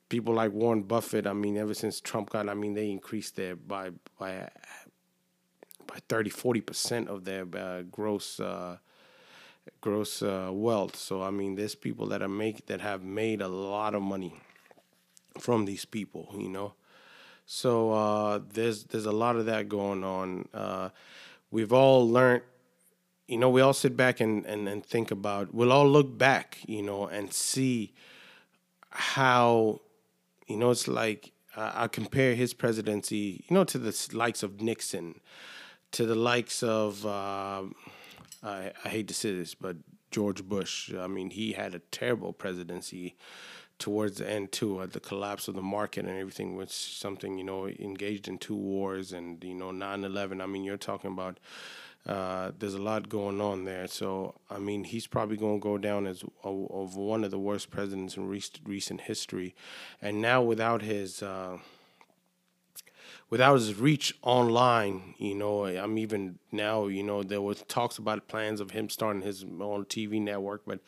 people 0.08 0.34
like 0.34 0.52
Warren 0.52 0.82
Buffett, 0.82 1.26
I 1.26 1.32
mean, 1.32 1.56
ever 1.56 1.74
since 1.74 2.00
Trump 2.00 2.30
got, 2.30 2.48
I 2.48 2.54
mean, 2.54 2.74
they 2.74 2.90
increased 2.90 3.36
their 3.36 3.56
by 3.56 3.90
by 4.18 4.48
by 5.86 5.98
30, 6.08 6.30
40 6.30 6.60
percent 6.60 7.08
of 7.08 7.24
their 7.24 7.46
uh, 7.56 7.82
gross 7.82 8.40
uh, 8.40 8.78
gross 9.80 10.22
uh, 10.22 10.50
wealth. 10.52 10.96
So 10.96 11.22
I 11.22 11.30
mean, 11.30 11.56
there's 11.56 11.74
people 11.74 12.06
that 12.08 12.22
are 12.22 12.28
make 12.28 12.66
that 12.66 12.80
have 12.80 13.02
made 13.02 13.40
a 13.40 13.48
lot 13.48 13.94
of 13.94 14.02
money 14.02 14.34
from 15.38 15.64
these 15.64 15.84
people, 15.84 16.34
you 16.36 16.48
know. 16.48 16.74
So 17.46 17.92
uh, 17.92 18.40
there's 18.52 18.84
there's 18.84 19.06
a 19.06 19.12
lot 19.12 19.36
of 19.36 19.46
that 19.46 19.68
going 19.68 20.04
on. 20.04 20.48
Uh, 20.52 20.90
we've 21.50 21.72
all 21.72 22.08
learned 22.08 22.42
you 23.28 23.36
know, 23.36 23.50
we 23.50 23.60
all 23.60 23.74
sit 23.74 23.94
back 23.94 24.20
and, 24.20 24.46
and, 24.46 24.66
and 24.66 24.84
think 24.84 25.10
about, 25.10 25.52
we'll 25.52 25.70
all 25.70 25.86
look 25.86 26.16
back, 26.16 26.56
you 26.66 26.82
know, 26.82 27.06
and 27.06 27.30
see 27.30 27.92
how 28.88 29.82
you 30.48 30.56
know, 30.56 30.70
it's 30.70 30.88
like 30.88 31.32
uh, 31.56 31.72
I 31.74 31.88
compare 31.88 32.34
his 32.34 32.54
presidency, 32.54 33.44
you 33.48 33.54
know, 33.54 33.64
to 33.64 33.78
the 33.78 34.08
likes 34.12 34.42
of 34.42 34.60
Nixon, 34.60 35.20
to 35.92 36.06
the 36.06 36.14
likes 36.14 36.62
of 36.62 37.04
uh, 37.06 37.64
I, 38.42 38.72
I 38.84 38.88
hate 38.88 39.08
to 39.08 39.14
say 39.14 39.34
this, 39.34 39.54
but 39.54 39.76
George 40.10 40.42
Bush. 40.44 40.92
I 40.94 41.06
mean, 41.06 41.30
he 41.30 41.52
had 41.52 41.74
a 41.74 41.80
terrible 41.90 42.32
presidency 42.32 43.16
towards 43.78 44.18
the 44.18 44.28
end 44.28 44.50
too. 44.50 44.82
at 44.82 44.92
the 44.92 45.00
collapse 45.00 45.46
of 45.48 45.54
the 45.54 45.62
market 45.62 46.04
and 46.04 46.18
everything 46.18 46.56
was 46.56 46.72
something 46.72 47.38
you 47.38 47.44
know 47.44 47.68
engaged 47.68 48.26
in 48.26 48.36
two 48.36 48.56
wars 48.56 49.12
and 49.12 49.42
you 49.44 49.54
know 49.54 49.70
9-11. 49.70 50.42
I 50.42 50.46
mean, 50.46 50.64
you're 50.64 50.76
talking 50.76 51.12
about 51.12 51.38
Uh, 52.06 52.52
there's 52.58 52.74
a 52.74 52.80
lot 52.82 53.08
going 53.08 53.40
on 53.40 53.64
there. 53.64 53.86
So, 53.86 54.34
I 54.50 54.58
mean, 54.58 54.84
he's 54.84 55.06
probably 55.06 55.36
going 55.36 55.60
to 55.60 55.62
go 55.62 55.76
down 55.76 56.06
as 56.06 56.22
a, 56.42 56.48
of 56.48 56.96
one 56.96 57.22
of 57.22 57.30
the 57.30 57.38
worst 57.38 57.70
presidents 57.70 58.16
in 58.16 58.26
recent, 58.28 58.60
recent 58.66 59.02
history. 59.02 59.54
And 60.00 60.20
now, 60.20 60.42
without 60.42 60.82
his. 60.82 61.22
Uh, 61.22 61.58
without 63.30 63.54
his 63.54 63.74
reach 63.74 64.16
online, 64.22 65.14
you 65.18 65.34
know, 65.34 65.66
I'm 65.66 65.98
even 65.98 66.38
now, 66.50 66.86
you 66.86 67.02
know, 67.02 67.22
there 67.22 67.42
was 67.42 67.62
talks 67.68 67.98
about 67.98 68.26
plans 68.26 68.60
of 68.60 68.70
him 68.70 68.88
starting 68.88 69.22
his 69.22 69.44
own 69.44 69.84
TV 69.84 70.20
network, 70.20 70.62
but 70.66 70.80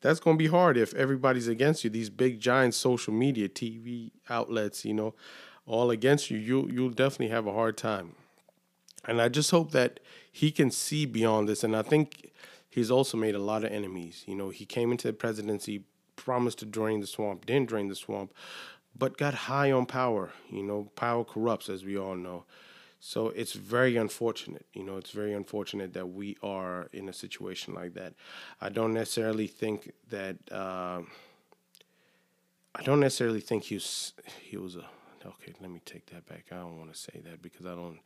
that's 0.00 0.20
going 0.20 0.36
to 0.36 0.42
be 0.42 0.48
hard 0.48 0.76
if 0.76 0.94
everybody's 0.94 1.48
against 1.48 1.84
you. 1.84 1.90
These 1.90 2.10
big 2.10 2.40
giant 2.40 2.74
social 2.74 3.12
media 3.12 3.48
TV 3.48 4.10
outlets, 4.28 4.84
you 4.84 4.94
know, 4.94 5.14
all 5.66 5.90
against 5.90 6.30
you. 6.30 6.38
You 6.38 6.68
you'll 6.70 6.90
definitely 6.90 7.28
have 7.28 7.46
a 7.46 7.52
hard 7.52 7.76
time. 7.76 8.14
And 9.04 9.20
I 9.20 9.28
just 9.28 9.50
hope 9.50 9.72
that 9.72 10.00
he 10.32 10.50
can 10.50 10.70
see 10.70 11.04
beyond 11.04 11.48
this. 11.48 11.62
And 11.62 11.76
I 11.76 11.82
think 11.82 12.32
he's 12.68 12.90
also 12.90 13.16
made 13.16 13.34
a 13.34 13.38
lot 13.38 13.62
of 13.62 13.70
enemies. 13.70 14.24
You 14.26 14.34
know, 14.34 14.48
he 14.48 14.64
came 14.64 14.90
into 14.90 15.06
the 15.06 15.12
presidency, 15.12 15.84
promised 16.16 16.58
to 16.60 16.66
drain 16.66 17.00
the 17.00 17.06
swamp, 17.06 17.46
didn't 17.46 17.68
drain 17.68 17.88
the 17.88 17.94
swamp, 17.94 18.32
but 18.96 19.18
got 19.18 19.34
high 19.34 19.70
on 19.70 19.86
power. 19.86 20.32
You 20.50 20.62
know, 20.62 20.90
power 20.96 21.22
corrupts, 21.22 21.68
as 21.68 21.84
we 21.84 21.98
all 21.98 22.16
know. 22.16 22.44
So 22.98 23.28
it's 23.28 23.52
very 23.52 23.96
unfortunate. 23.96 24.64
You 24.72 24.84
know, 24.84 24.96
it's 24.96 25.10
very 25.10 25.34
unfortunate 25.34 25.92
that 25.92 26.08
we 26.08 26.36
are 26.42 26.88
in 26.92 27.08
a 27.08 27.12
situation 27.12 27.74
like 27.74 27.94
that. 27.94 28.14
I 28.60 28.70
don't 28.70 28.94
necessarily 28.94 29.46
think 29.46 29.92
that. 30.08 30.36
Uh, 30.50 31.02
I 32.74 32.82
don't 32.82 33.00
necessarily 33.00 33.40
think 33.40 33.64
he 33.64 33.74
was 33.74 34.14
he 34.40 34.56
was 34.56 34.76
a 34.76 34.86
okay. 35.26 35.52
Let 35.60 35.70
me 35.70 35.82
take 35.84 36.06
that 36.06 36.26
back. 36.26 36.46
I 36.50 36.56
don't 36.56 36.78
want 36.78 36.92
to 36.92 36.98
say 36.98 37.20
that 37.24 37.42
because 37.42 37.66
I 37.66 37.74
don't 37.74 37.98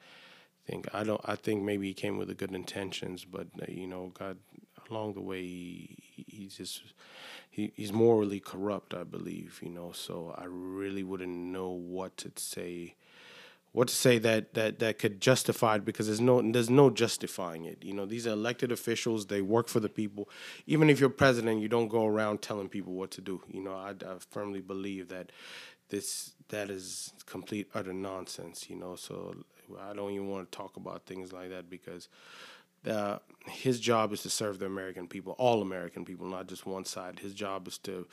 think 0.66 0.88
I 0.92 1.04
don't. 1.04 1.20
I 1.24 1.36
think 1.36 1.62
maybe 1.62 1.88
he 1.88 1.94
came 1.94 2.18
with 2.18 2.28
the 2.28 2.34
good 2.34 2.54
intentions, 2.54 3.24
but 3.24 3.46
uh, 3.60 3.66
you 3.68 3.86
know, 3.86 4.12
God 4.18 4.38
along 4.90 5.14
the 5.14 5.20
way 5.20 5.42
he, 5.42 6.24
he's 6.28 6.56
just 6.56 6.82
he, 7.50 7.72
he's 7.76 7.92
morally 7.92 8.40
corrupt. 8.40 8.94
I 8.94 9.04
believe 9.04 9.60
you 9.62 9.70
know. 9.70 9.92
So 9.92 10.34
I 10.36 10.44
really 10.48 11.02
wouldn't 11.02 11.36
know 11.36 11.70
what 11.70 12.16
to 12.18 12.32
say 12.36 12.94
what 13.76 13.88
to 13.88 13.94
say 13.94 14.18
that 14.18 14.54
that 14.54 14.78
that 14.78 14.98
could 14.98 15.20
justify 15.20 15.76
it 15.76 15.84
because 15.84 16.06
there's 16.06 16.20
no 16.20 16.40
there's 16.50 16.70
no 16.70 16.88
justifying 16.88 17.66
it. 17.66 17.84
You 17.84 17.92
know, 17.92 18.06
these 18.06 18.26
are 18.26 18.30
elected 18.30 18.72
officials; 18.72 19.26
they 19.26 19.42
work 19.42 19.68
for 19.68 19.80
the 19.80 19.90
people. 19.90 20.30
Even 20.66 20.88
if 20.88 20.98
you're 20.98 21.10
president, 21.10 21.60
you 21.60 21.68
don't 21.68 21.88
go 21.88 22.06
around 22.06 22.40
telling 22.40 22.70
people 22.70 22.94
what 22.94 23.10
to 23.12 23.20
do. 23.20 23.42
You 23.48 23.62
know, 23.62 23.74
I, 23.74 23.90
I 23.90 24.16
firmly 24.30 24.62
believe 24.62 25.08
that 25.08 25.30
this 25.90 26.32
that 26.48 26.70
is 26.70 27.12
complete 27.26 27.68
utter 27.74 27.92
nonsense. 27.92 28.70
You 28.70 28.76
know, 28.76 28.96
so 28.96 29.34
I 29.80 29.94
don't 29.94 30.10
even 30.12 30.28
want 30.28 30.50
to 30.50 30.56
talk 30.56 30.76
about 30.76 31.06
things 31.06 31.32
like 31.32 31.50
that 31.50 31.68
because 31.70 32.08
uh, 32.86 33.18
his 33.46 33.80
job 33.80 34.12
is 34.12 34.22
to 34.22 34.30
serve 34.30 34.58
the 34.58 34.66
American 34.66 35.06
people, 35.08 35.34
all 35.38 35.62
American 35.62 36.04
people, 36.04 36.26
not 36.26 36.46
just 36.46 36.66
one 36.66 36.84
side. 36.84 37.18
His 37.18 37.34
job 37.34 37.66
is 37.66 37.78
to 37.78 38.06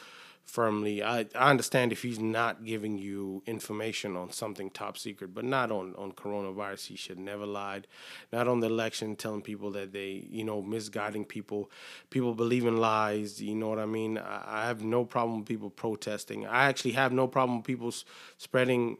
firmly. 0.45 1.03
I, 1.03 1.25
I 1.35 1.49
understand 1.49 1.91
if 1.91 2.01
he's 2.01 2.19
not 2.19 2.65
giving 2.65 2.97
you 2.97 3.43
information 3.45 4.15
on 4.15 4.31
something 4.31 4.69
top 4.69 4.97
secret, 4.97 5.33
but 5.33 5.45
not 5.45 5.71
on, 5.71 5.93
on 5.95 6.11
coronavirus. 6.11 6.87
He 6.87 6.95
should 6.95 7.19
never 7.19 7.45
lied. 7.45 7.87
Not 8.31 8.47
on 8.47 8.59
the 8.59 8.67
election, 8.67 9.15
telling 9.15 9.41
people 9.41 9.71
that 9.71 9.93
they, 9.93 10.27
you 10.29 10.43
know, 10.43 10.61
misguiding 10.61 11.25
people. 11.25 11.69
People 12.09 12.33
believe 12.33 12.65
in 12.65 12.77
lies. 12.77 13.41
You 13.41 13.55
know 13.55 13.69
what 13.69 13.79
I 13.79 13.85
mean? 13.85 14.17
I, 14.17 14.63
I 14.63 14.65
have 14.67 14.83
no 14.83 15.05
problem 15.05 15.39
with 15.39 15.47
people 15.47 15.69
protesting. 15.69 16.45
I 16.45 16.65
actually 16.65 16.91
have 16.91 17.11
no 17.13 17.27
problem 17.27 17.59
with 17.59 17.65
people 17.65 17.93
spreading 18.37 18.97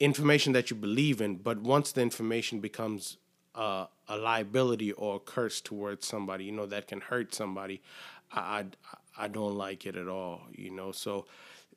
information 0.00 0.52
that 0.52 0.70
you 0.70 0.76
believe 0.76 1.20
in. 1.20 1.36
But 1.36 1.60
once 1.60 1.92
the 1.92 2.02
information 2.02 2.60
becomes 2.60 3.16
uh, 3.54 3.86
a 4.08 4.16
liability 4.16 4.92
or 4.92 5.16
a 5.16 5.20
curse 5.20 5.60
towards 5.60 6.06
somebody, 6.06 6.44
you 6.44 6.52
know, 6.52 6.66
that 6.66 6.88
can 6.88 7.00
hurt 7.00 7.34
somebody, 7.34 7.80
I, 8.32 8.40
I 8.40 8.64
I 9.16 9.28
don't 9.28 9.54
like 9.56 9.86
it 9.86 9.96
at 9.96 10.08
all. 10.08 10.42
You 10.52 10.70
know, 10.70 10.92
so 10.92 11.26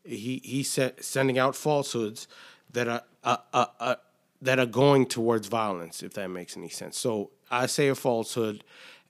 he 0.04 0.42
he's 0.44 0.80
sending 1.00 1.38
out 1.38 1.56
falsehoods 1.56 2.28
that 2.74 2.88
are 2.88 3.04
uh, 3.24 3.38
uh, 3.54 3.66
uh, 3.80 3.96
that 4.42 4.60
are 4.60 4.66
going 4.66 5.06
towards 5.06 5.48
violence. 5.48 6.04
If 6.04 6.14
that 6.14 6.30
makes 6.30 6.58
any 6.58 6.70
sense. 6.70 6.98
So 6.98 7.32
I 7.52 7.68
say 7.68 7.88
a 7.90 7.96
falsehood, 7.96 8.64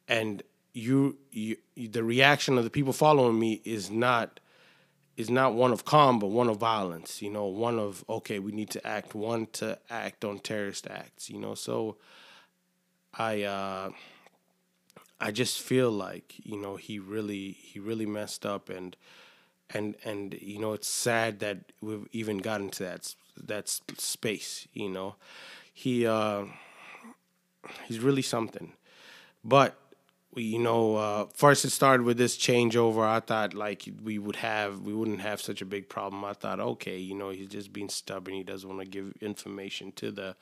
and 0.08 0.44
you 0.74 1.18
you 1.32 1.58
the 1.76 2.04
reaction 2.04 2.58
of 2.58 2.64
the 2.64 2.70
people 2.70 2.94
following 2.94 3.40
me 3.40 3.62
is 3.64 3.90
not 3.90 4.40
is 5.18 5.30
not 5.30 5.56
one 5.56 5.74
of 5.74 5.86
calm, 5.86 6.20
but 6.20 6.28
one 6.28 6.50
of 6.50 6.58
violence. 6.58 7.22
You 7.22 7.32
know, 7.32 7.46
one 7.46 7.80
of 7.80 8.06
okay, 8.10 8.40
we 8.40 8.52
need 8.54 8.70
to 8.72 8.88
act. 8.88 9.16
One 9.16 9.48
to 9.54 9.80
act 9.90 10.24
on 10.26 10.40
terrorist 10.40 10.88
acts. 10.90 11.30
You 11.30 11.40
know, 11.40 11.56
so 11.56 11.98
I. 13.14 13.44
uh 13.44 13.92
I 15.20 15.32
just 15.32 15.62
feel 15.62 15.90
like 15.92 16.36
you 16.44 16.58
know 16.58 16.76
he 16.76 17.00
really 17.00 17.52
he 17.52 17.80
really 17.80 18.06
messed 18.06 18.46
up 18.46 18.70
and 18.70 18.96
and 19.74 19.96
and 20.04 20.36
you 20.42 20.60
know 20.60 20.74
it's 20.74 20.88
sad 20.88 21.40
that 21.40 21.72
we've 21.82 22.08
even 22.12 22.38
gotten 22.40 22.70
to 22.72 22.84
that 22.84 23.16
that 23.38 23.68
space 23.70 24.68
you 24.74 24.90
know 24.90 25.16
he 25.74 26.06
uh 26.06 26.46
he's 27.86 28.00
really 28.00 28.22
something 28.22 28.74
but 29.44 29.80
you 30.44 30.60
know 30.60 30.96
uh 30.96 31.26
first 31.34 31.66
it 31.66 31.72
started 31.72 32.04
with 32.04 32.18
this 32.18 32.38
changeover. 32.38 33.06
I 33.08 33.20
thought 33.20 33.54
like 33.54 33.88
we 34.04 34.20
would 34.20 34.38
have 34.38 34.82
we 34.82 34.94
wouldn't 34.94 35.22
have 35.22 35.42
such 35.42 35.62
a 35.62 35.66
big 35.66 35.90
problem. 35.90 36.24
I 36.26 36.34
thought 36.34 36.60
okay 36.60 36.98
you 36.98 37.16
know 37.16 37.30
he's 37.30 37.50
just 37.50 37.74
being 37.74 37.90
stubborn. 37.90 38.34
He 38.36 38.44
doesn't 38.44 38.68
want 38.70 38.82
to 38.82 38.88
give 38.88 39.14
information 39.22 39.92
to 39.94 40.12
the 40.12 40.36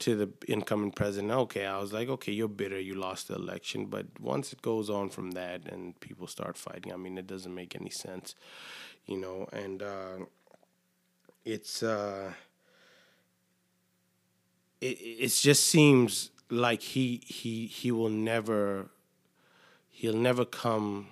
to 0.00 0.16
the 0.16 0.30
incoming 0.48 0.90
president, 0.90 1.30
okay, 1.30 1.66
I 1.66 1.78
was 1.78 1.92
like, 1.92 2.08
okay, 2.08 2.32
you're 2.32 2.48
bitter, 2.48 2.80
you 2.80 2.94
lost 2.94 3.28
the 3.28 3.34
election. 3.34 3.86
But 3.86 4.06
once 4.18 4.52
it 4.52 4.62
goes 4.62 4.90
on 4.90 5.10
from 5.10 5.32
that 5.32 5.70
and 5.70 5.98
people 6.00 6.26
start 6.26 6.56
fighting, 6.56 6.92
I 6.92 6.96
mean, 6.96 7.18
it 7.18 7.26
doesn't 7.26 7.54
make 7.54 7.76
any 7.76 7.90
sense, 7.90 8.34
you 9.06 9.18
know, 9.18 9.46
and 9.52 9.82
uh, 9.82 10.24
it's, 11.44 11.82
uh, 11.82 12.32
it, 14.80 14.98
it 14.98 15.28
just 15.28 15.66
seems 15.66 16.30
like 16.48 16.80
he, 16.80 17.22
he, 17.26 17.66
he 17.66 17.92
will 17.92 18.08
never, 18.08 18.88
he'll 20.00 20.16
never 20.16 20.46
come, 20.46 21.08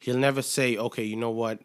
he'll 0.00 0.18
never 0.18 0.42
say, 0.42 0.76
okay, 0.76 1.04
you 1.04 1.14
know 1.14 1.30
what, 1.30 1.60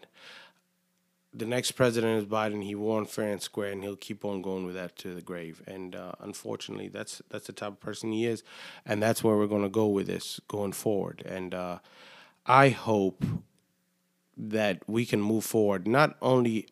the 1.34 1.48
next 1.48 1.72
president 1.72 2.22
is 2.22 2.26
Biden. 2.26 2.64
He 2.64 2.76
won 2.76 3.06
fair 3.06 3.32
and 3.32 3.42
square, 3.42 3.72
and 3.72 3.82
he'll 3.82 3.96
keep 3.96 4.24
on 4.24 4.44
going 4.44 4.64
with 4.64 4.76
that 4.76 4.96
to 4.98 5.16
the 5.16 5.24
grave. 5.24 5.64
And 5.66 5.96
uh, 5.96 6.12
unfortunately, 6.20 6.88
that's 6.88 7.24
that's 7.32 7.48
the 7.48 7.54
type 7.54 7.70
of 7.70 7.80
person 7.80 8.12
he 8.12 8.28
is, 8.28 8.44
and 8.86 9.02
that's 9.02 9.24
where 9.24 9.36
we're 9.36 9.48
going 9.48 9.64
to 9.64 9.70
go 9.70 9.88
with 9.88 10.06
this 10.06 10.40
going 10.48 10.74
forward. 10.74 11.24
And 11.26 11.56
uh, 11.56 11.80
I 12.46 12.70
hope 12.70 13.26
that 14.38 14.88
we 14.88 15.04
can 15.08 15.20
move 15.22 15.46
forward, 15.46 15.88
not 15.88 16.16
only 16.22 16.68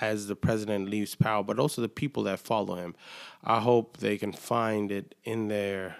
as 0.00 0.26
the 0.26 0.34
president 0.34 0.88
leaves 0.88 1.14
power, 1.14 1.44
but 1.44 1.60
also 1.60 1.80
the 1.82 1.88
people 1.88 2.24
that 2.24 2.40
follow 2.40 2.74
him. 2.74 2.96
I 3.44 3.60
hope 3.60 3.98
they 3.98 4.18
can 4.18 4.32
find 4.32 4.90
it 4.90 5.14
in 5.22 5.46
their 5.46 5.98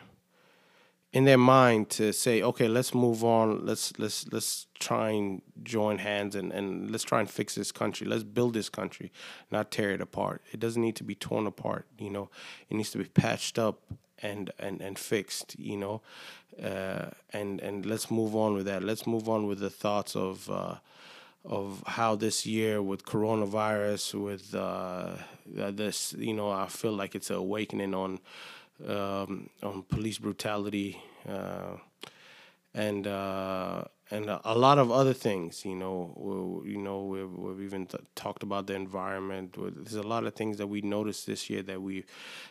in 1.14 1.25
their 1.25 1.38
mind 1.38 1.90
to 1.90 2.12
say, 2.12 2.42
okay, 2.42 2.66
let's 2.66 2.92
move 2.92 3.23
on. 3.23 3.64
Let's 3.64 3.97
let's 4.00 4.26
let's 4.33 4.66
try 4.80 5.11
and 5.11 5.42
join 5.62 5.99
hands 5.99 6.35
and, 6.35 6.52
and 6.52 6.90
let's 6.90 7.04
try 7.04 7.21
and 7.21 7.30
fix 7.30 7.54
this 7.54 7.71
country. 7.71 8.04
Let's 8.04 8.25
build 8.25 8.54
this 8.54 8.68
country, 8.68 9.12
not 9.49 9.71
tear 9.71 9.92
it 9.92 10.00
apart. 10.00 10.42
It 10.52 10.59
doesn't 10.59 10.83
need 10.83 10.97
to 10.97 11.04
be 11.04 11.14
torn 11.14 11.47
apart. 11.47 11.87
You 11.99 12.11
know, 12.11 12.30
it 12.68 12.75
needs 12.75 12.90
to 12.90 12.99
be 12.99 13.04
patched 13.04 13.61
up 13.61 13.78
and 14.23 14.50
and 14.59 14.80
and 14.83 14.99
fixed. 14.99 15.56
You 15.56 15.76
know, 15.76 16.02
uh, 16.61 17.11
and 17.33 17.61
and 17.61 17.87
let's 17.87 18.11
move 18.11 18.35
on 18.35 18.54
with 18.54 18.66
that. 18.66 18.83
Let's 18.83 19.06
move 19.06 19.28
on 19.28 19.47
with 19.47 19.61
the 19.61 19.71
thoughts 19.71 20.14
of. 20.16 20.50
Uh, 20.50 20.76
of 21.47 21.85
how 21.87 22.14
this 22.14 22.47
year 22.47 22.80
with 22.80 23.04
coronavirus, 23.04 24.14
with 24.14 24.54
uh, 24.54 25.11
this, 25.44 26.14
you 26.16 26.33
know, 26.33 26.50
I 26.50 26.68
feel 26.68 26.92
like 26.94 27.14
it's 27.14 27.28
an 27.28 27.37
awakening 27.37 27.92
on 27.92 28.18
um, 28.87 29.50
on 29.62 29.83
police 29.83 30.19
brutality 30.19 31.00
uh, 31.28 31.76
and 32.75 33.07
uh, 33.07 33.85
and 34.11 34.28
a 34.28 34.54
lot 34.54 34.78
of 34.78 34.90
other 34.90 35.14
things. 35.14 35.64
You 35.64 35.76
know, 35.76 36.62
you 36.66 36.78
know, 36.78 37.04
we've, 37.04 37.33
we've 37.33 37.64
even 37.64 37.88
talked 38.14 38.43
about 38.43 38.66
the 38.66 38.75
environment. 38.75 39.57
There's 39.59 39.95
a 39.95 40.02
lot 40.02 40.25
of 40.25 40.35
things 40.35 40.59
that 40.59 40.66
we 40.66 40.83
noticed 40.83 41.26
this 41.26 41.49
year 41.49 41.62
that 41.62 41.81
we, 41.81 42.04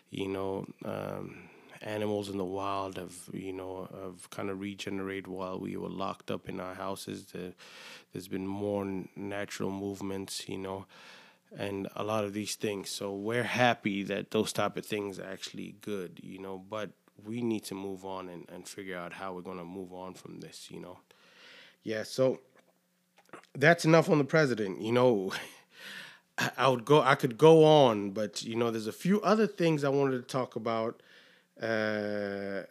you 0.09 0.27
know. 0.27 0.65
Um, 0.85 1.49
animals 1.85 2.29
in 2.29 2.37
the 2.37 2.45
wild 2.45 2.95
have 2.95 3.13
you 3.33 3.51
know 3.51 3.89
have 4.03 4.29
kind 4.29 4.49
of 4.49 4.61
regenerated 4.61 5.27
while 5.27 5.59
we 5.59 5.75
were 5.75 5.89
locked 5.89 6.31
up 6.31 6.47
in 6.47 6.61
our 6.61 6.73
houses. 6.75 7.25
there's 8.13 8.27
been 8.29 8.47
more 8.47 8.85
natural 9.17 9.69
movements, 9.69 10.47
you 10.47 10.57
know, 10.57 10.85
and 11.57 11.87
a 11.95 12.03
lot 12.03 12.23
of 12.23 12.33
these 12.33 12.55
things. 12.55 12.89
So 12.89 13.13
we're 13.13 13.43
happy 13.43 14.03
that 14.03 14.31
those 14.31 14.53
type 14.53 14.77
of 14.77 14.85
things 14.85 15.19
are 15.19 15.29
actually 15.29 15.75
good, 15.81 16.19
you 16.23 16.39
know, 16.39 16.57
but 16.69 16.91
we 17.23 17.41
need 17.41 17.63
to 17.65 17.75
move 17.75 18.05
on 18.05 18.29
and, 18.29 18.45
and 18.49 18.67
figure 18.67 18.97
out 18.97 19.13
how 19.13 19.33
we're 19.33 19.41
to 19.57 19.65
move 19.65 19.93
on 19.93 20.13
from 20.13 20.39
this, 20.39 20.69
you 20.71 20.79
know. 20.79 20.99
Yeah, 21.83 22.03
so 22.03 22.39
that's 23.55 23.85
enough 23.85 24.09
on 24.09 24.17
the 24.17 24.23
president, 24.23 24.81
you 24.81 24.91
know. 24.91 25.31
I 26.57 26.67
would 26.67 26.83
go 26.83 27.01
I 27.01 27.15
could 27.15 27.37
go 27.37 27.63
on, 27.63 28.11
but 28.11 28.43
you 28.43 28.55
know, 28.55 28.71
there's 28.71 28.87
a 28.87 28.91
few 28.91 29.21
other 29.21 29.45
things 29.45 29.83
I 29.83 29.89
wanted 29.89 30.17
to 30.17 30.23
talk 30.27 30.55
about 30.55 31.01
Uh, 31.61 32.63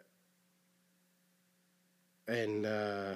and 2.29 2.67
uh, 2.67 3.15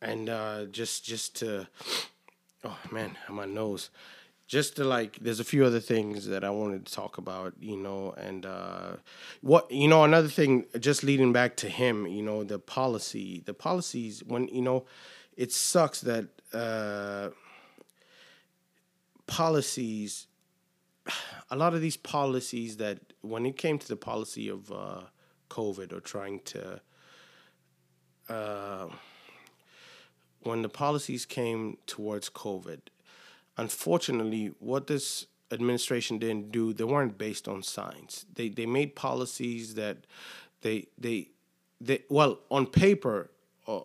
and 0.00 0.28
uh, 0.28 0.64
just 0.66 1.04
just 1.04 1.36
to 1.36 1.66
oh 2.66 2.78
man, 2.90 3.16
my 3.28 3.44
nose. 3.44 3.90
Just 4.46 4.76
to 4.76 4.84
like, 4.84 5.18
there's 5.20 5.40
a 5.40 5.44
few 5.44 5.64
other 5.64 5.80
things 5.80 6.26
that 6.26 6.44
I 6.44 6.50
wanted 6.50 6.86
to 6.86 6.92
talk 6.92 7.18
about, 7.18 7.54
you 7.58 7.76
know, 7.76 8.12
and 8.16 8.46
uh, 8.46 8.96
what 9.40 9.68
you 9.70 9.88
know, 9.88 10.04
another 10.04 10.28
thing, 10.28 10.66
just 10.78 11.02
leading 11.02 11.32
back 11.32 11.56
to 11.58 11.68
him, 11.68 12.06
you 12.06 12.22
know, 12.22 12.44
the 12.44 12.58
policy, 12.58 13.42
the 13.44 13.54
policies. 13.54 14.22
When 14.24 14.46
you 14.48 14.62
know, 14.62 14.86
it 15.36 15.52
sucks 15.52 16.00
that 16.02 16.28
uh, 16.52 17.30
policies, 19.26 20.28
a 21.50 21.56
lot 21.56 21.74
of 21.74 21.80
these 21.80 21.96
policies 21.96 22.76
that 22.76 23.00
when 23.22 23.46
it 23.46 23.56
came 23.56 23.78
to 23.78 23.88
the 23.88 23.96
policy 23.96 24.48
of 24.48 24.70
uh, 24.70 25.02
COVID 25.50 25.92
or 25.92 26.00
trying 26.00 26.40
to. 26.40 26.80
Uh, 28.28 28.88
when 30.46 30.62
the 30.62 30.68
policies 30.68 31.24
came 31.26 31.78
towards 31.86 32.30
COVID, 32.30 32.80
unfortunately, 33.56 34.52
what 34.58 34.86
this 34.86 35.26
administration 35.50 36.18
didn't 36.18 36.52
do, 36.52 36.72
they 36.72 36.84
weren't 36.84 37.18
based 37.18 37.48
on 37.48 37.62
science. 37.62 38.26
They 38.34 38.48
they 38.48 38.66
made 38.66 38.94
policies 38.96 39.74
that 39.74 39.98
they 40.62 40.86
they 40.98 41.28
they 41.80 42.02
well 42.08 42.40
on 42.50 42.66
paper, 42.66 43.30
uh, 43.66 43.80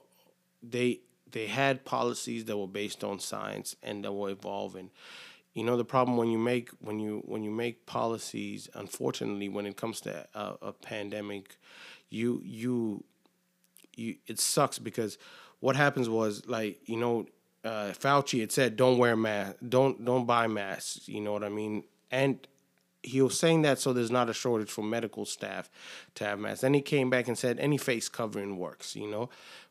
they 0.61 1.01
they 1.31 1.47
had 1.47 1.85
policies 1.85 2.45
that 2.45 2.57
were 2.57 2.67
based 2.67 3.03
on 3.03 3.19
science 3.19 3.75
and 3.83 4.03
that 4.03 4.11
were 4.11 4.29
evolving. 4.29 4.89
You 5.53 5.63
know 5.63 5.75
the 5.75 5.85
problem 5.85 6.15
when 6.17 6.29
you 6.29 6.37
make 6.37 6.69
when 6.79 6.99
you 6.99 7.21
when 7.25 7.43
you 7.43 7.51
make 7.51 7.85
policies. 7.85 8.69
Unfortunately, 8.73 9.49
when 9.49 9.65
it 9.65 9.75
comes 9.75 10.01
to 10.01 10.27
a, 10.33 10.57
a 10.61 10.73
pandemic, 10.73 11.57
you 12.09 12.41
you 12.43 13.03
you 13.95 14.15
it 14.27 14.39
sucks 14.39 14.79
because 14.79 15.17
what 15.61 15.77
happens 15.77 16.09
was 16.09 16.45
like 16.45 16.81
you 16.85 16.97
know 16.97 17.25
uh, 17.63 17.91
Fauci 17.93 18.39
had 18.39 18.51
said 18.51 18.75
don't 18.75 18.97
wear 18.97 19.15
mask, 19.15 19.55
don't 19.67 20.03
don't 20.03 20.25
buy 20.25 20.47
masks. 20.47 21.07
You 21.07 21.21
know 21.21 21.33
what 21.33 21.43
I 21.43 21.49
mean? 21.49 21.83
And 22.09 22.45
he 23.03 23.21
was 23.21 23.37
saying 23.37 23.63
that 23.63 23.79
so 23.79 23.93
there's 23.93 24.11
not 24.11 24.29
a 24.29 24.33
shortage 24.33 24.69
for 24.69 24.83
medical 24.83 25.25
staff 25.25 25.69
to 26.15 26.25
have 26.25 26.39
masks. 26.39 26.61
Then 26.61 26.73
he 26.73 26.81
came 26.81 27.09
back 27.09 27.27
and 27.27 27.37
said 27.37 27.59
any 27.59 27.77
face 27.77 28.09
covering 28.09 28.57
works. 28.57 28.95
You 28.95 29.07
know, 29.09 29.29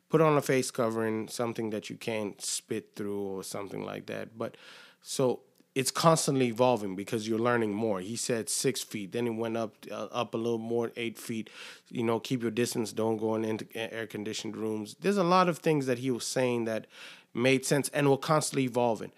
put 0.09 0.21
on 0.21 0.37
a 0.37 0.41
face 0.41 0.71
covering, 0.71 1.27
something 1.27 1.69
that 1.71 1.89
you 1.89 1.97
can't 1.97 2.41
spit 2.41 2.95
through 2.95 3.21
or 3.21 3.43
something 3.43 3.85
like 3.85 4.05
that. 4.07 4.37
But 4.37 4.55
so 5.01 5.41
it's 5.73 5.91
constantly 5.91 6.47
evolving 6.47 6.95
because 6.95 7.27
you're 7.27 7.39
learning 7.39 7.73
more. 7.73 8.01
He 8.01 8.15
said 8.15 8.49
six 8.49 8.81
feet, 8.81 9.13
then 9.13 9.25
he 9.25 9.29
went 9.29 9.55
up 9.55 9.75
uh, 9.89 10.07
up 10.11 10.33
a 10.33 10.37
little 10.37 10.57
more, 10.57 10.91
eight 10.97 11.17
feet. 11.17 11.49
You 11.89 12.03
know, 12.03 12.19
keep 12.19 12.41
your 12.41 12.51
distance. 12.51 12.91
Don't 12.91 13.17
go 13.17 13.35
in 13.35 13.45
into 13.45 13.65
air 13.75 14.07
conditioned 14.07 14.57
rooms. 14.57 14.95
There's 14.99 15.17
a 15.17 15.23
lot 15.23 15.47
of 15.47 15.59
things 15.59 15.85
that 15.85 15.99
he 15.99 16.11
was 16.11 16.25
saying 16.25 16.65
that 16.65 16.87
made 17.33 17.65
sense 17.65 17.89
and 17.89 18.09
were 18.09 18.17
constantly 18.17 18.63
evolving. 18.63 19.11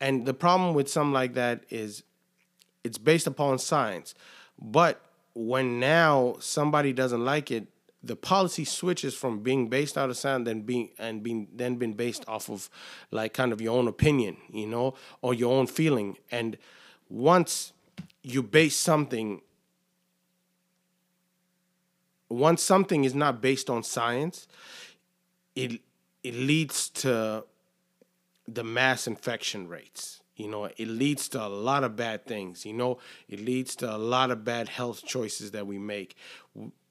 And 0.00 0.26
the 0.26 0.34
problem 0.34 0.74
with 0.74 0.88
some 0.88 1.12
like 1.12 1.34
that 1.34 1.64
is 1.70 2.02
it's 2.84 2.98
based 2.98 3.26
upon 3.26 3.58
science, 3.58 4.14
but 4.60 5.00
when 5.34 5.80
now 5.80 6.36
somebody 6.38 6.92
doesn't 6.92 7.24
like 7.24 7.50
it, 7.50 7.66
the 8.06 8.16
policy 8.16 8.64
switches 8.64 9.14
from 9.14 9.40
being 9.40 9.68
based 9.68 9.98
out 9.98 10.10
of 10.10 10.16
sound 10.16 10.46
then 10.46 10.62
being 10.62 10.90
and 10.98 11.22
being 11.22 11.48
then 11.54 11.76
been 11.76 11.92
based 11.92 12.24
off 12.28 12.48
of 12.50 12.70
like 13.10 13.34
kind 13.34 13.52
of 13.52 13.60
your 13.60 13.76
own 13.76 13.88
opinion, 13.88 14.36
you 14.50 14.66
know, 14.66 14.94
or 15.22 15.34
your 15.34 15.54
own 15.54 15.66
feeling. 15.66 16.16
And 16.30 16.56
once 17.08 17.72
you 18.22 18.42
base 18.42 18.76
something 18.76 19.40
once 22.28 22.62
something 22.62 23.04
is 23.04 23.14
not 23.14 23.40
based 23.40 23.70
on 23.70 23.82
science, 23.82 24.48
it 25.54 25.80
it 26.22 26.34
leads 26.34 26.88
to 26.88 27.44
the 28.48 28.64
mass 28.64 29.06
infection 29.06 29.68
rates. 29.68 30.22
You 30.36 30.48
know, 30.48 30.64
it 30.64 30.88
leads 30.88 31.28
to 31.30 31.44
a 31.44 31.48
lot 31.48 31.84
of 31.84 31.96
bad 31.96 32.26
things. 32.26 32.66
You 32.66 32.74
know, 32.74 32.98
it 33.28 33.40
leads 33.40 33.74
to 33.76 33.94
a 33.94 33.96
lot 33.96 34.30
of 34.30 34.44
bad 34.44 34.68
health 34.68 35.04
choices 35.04 35.52
that 35.52 35.66
we 35.66 35.78
make. 35.78 36.16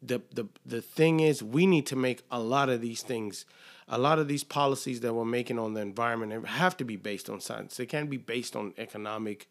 The 0.01 0.21
the 0.33 0.45
the 0.65 0.81
thing 0.81 1.19
is 1.19 1.41
we 1.43 1.65
need 1.65 1.85
to 1.87 1.95
make 1.95 2.23
a 2.31 2.39
lot 2.39 2.69
of 2.69 2.81
these 2.81 3.01
things 3.01 3.45
a 3.87 3.99
lot 3.99 4.17
of 4.17 4.27
these 4.27 4.43
policies 4.43 5.01
that 5.01 5.13
we're 5.13 5.25
making 5.25 5.59
on 5.59 5.75
the 5.75 5.81
environment 5.81 6.47
have 6.47 6.75
to 6.77 6.83
be 6.83 6.95
based 6.95 7.29
on 7.29 7.39
science. 7.39 7.77
They 7.77 7.85
can't 7.85 8.09
be 8.09 8.17
based 8.17 8.55
on 8.55 8.73
economic 8.79 9.47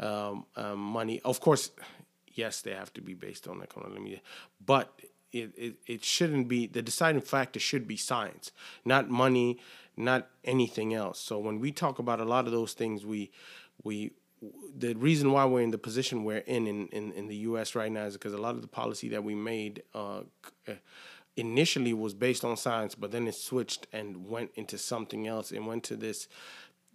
um, 0.00 0.44
um, 0.56 0.80
money. 0.80 1.20
Of 1.24 1.40
course 1.40 1.70
yes 2.36 2.60
they 2.60 2.70
have 2.70 2.92
to 2.92 3.00
be 3.00 3.14
based 3.14 3.48
on 3.48 3.62
economic 3.62 4.20
but 4.64 4.92
it, 5.32 5.52
it, 5.56 5.74
it 5.86 6.04
shouldn't 6.04 6.46
be 6.48 6.66
the 6.66 6.82
deciding 6.82 7.20
factor 7.20 7.58
should 7.58 7.88
be 7.88 7.96
science 7.96 8.52
not 8.84 9.10
money 9.10 9.58
not 9.96 10.28
anything 10.44 10.94
else 10.94 11.18
so 11.18 11.38
when 11.38 11.58
we 11.58 11.72
talk 11.72 11.98
about 11.98 12.20
a 12.20 12.24
lot 12.24 12.46
of 12.46 12.52
those 12.52 12.72
things 12.72 13.04
we 13.04 13.30
we 13.82 14.12
the 14.76 14.94
reason 14.94 15.32
why 15.32 15.44
we're 15.44 15.62
in 15.62 15.70
the 15.70 15.78
position 15.78 16.24
we're 16.24 16.38
in 16.38 16.66
in, 16.66 16.88
in, 16.88 17.12
in 17.12 17.26
the 17.26 17.36
U.S. 17.36 17.74
right 17.74 17.90
now 17.90 18.04
is 18.04 18.14
because 18.14 18.34
a 18.34 18.38
lot 18.38 18.54
of 18.54 18.62
the 18.62 18.68
policy 18.68 19.08
that 19.08 19.24
we 19.24 19.34
made 19.34 19.82
uh, 19.94 20.20
uh, 20.68 20.72
initially 21.36 21.92
was 21.92 22.14
based 22.14 22.44
on 22.44 22.56
science, 22.56 22.94
but 22.94 23.10
then 23.10 23.26
it 23.26 23.34
switched 23.34 23.86
and 23.92 24.28
went 24.28 24.50
into 24.54 24.78
something 24.78 25.26
else. 25.26 25.52
It 25.52 25.64
went 25.64 25.84
to 25.84 25.96
this. 25.96 26.28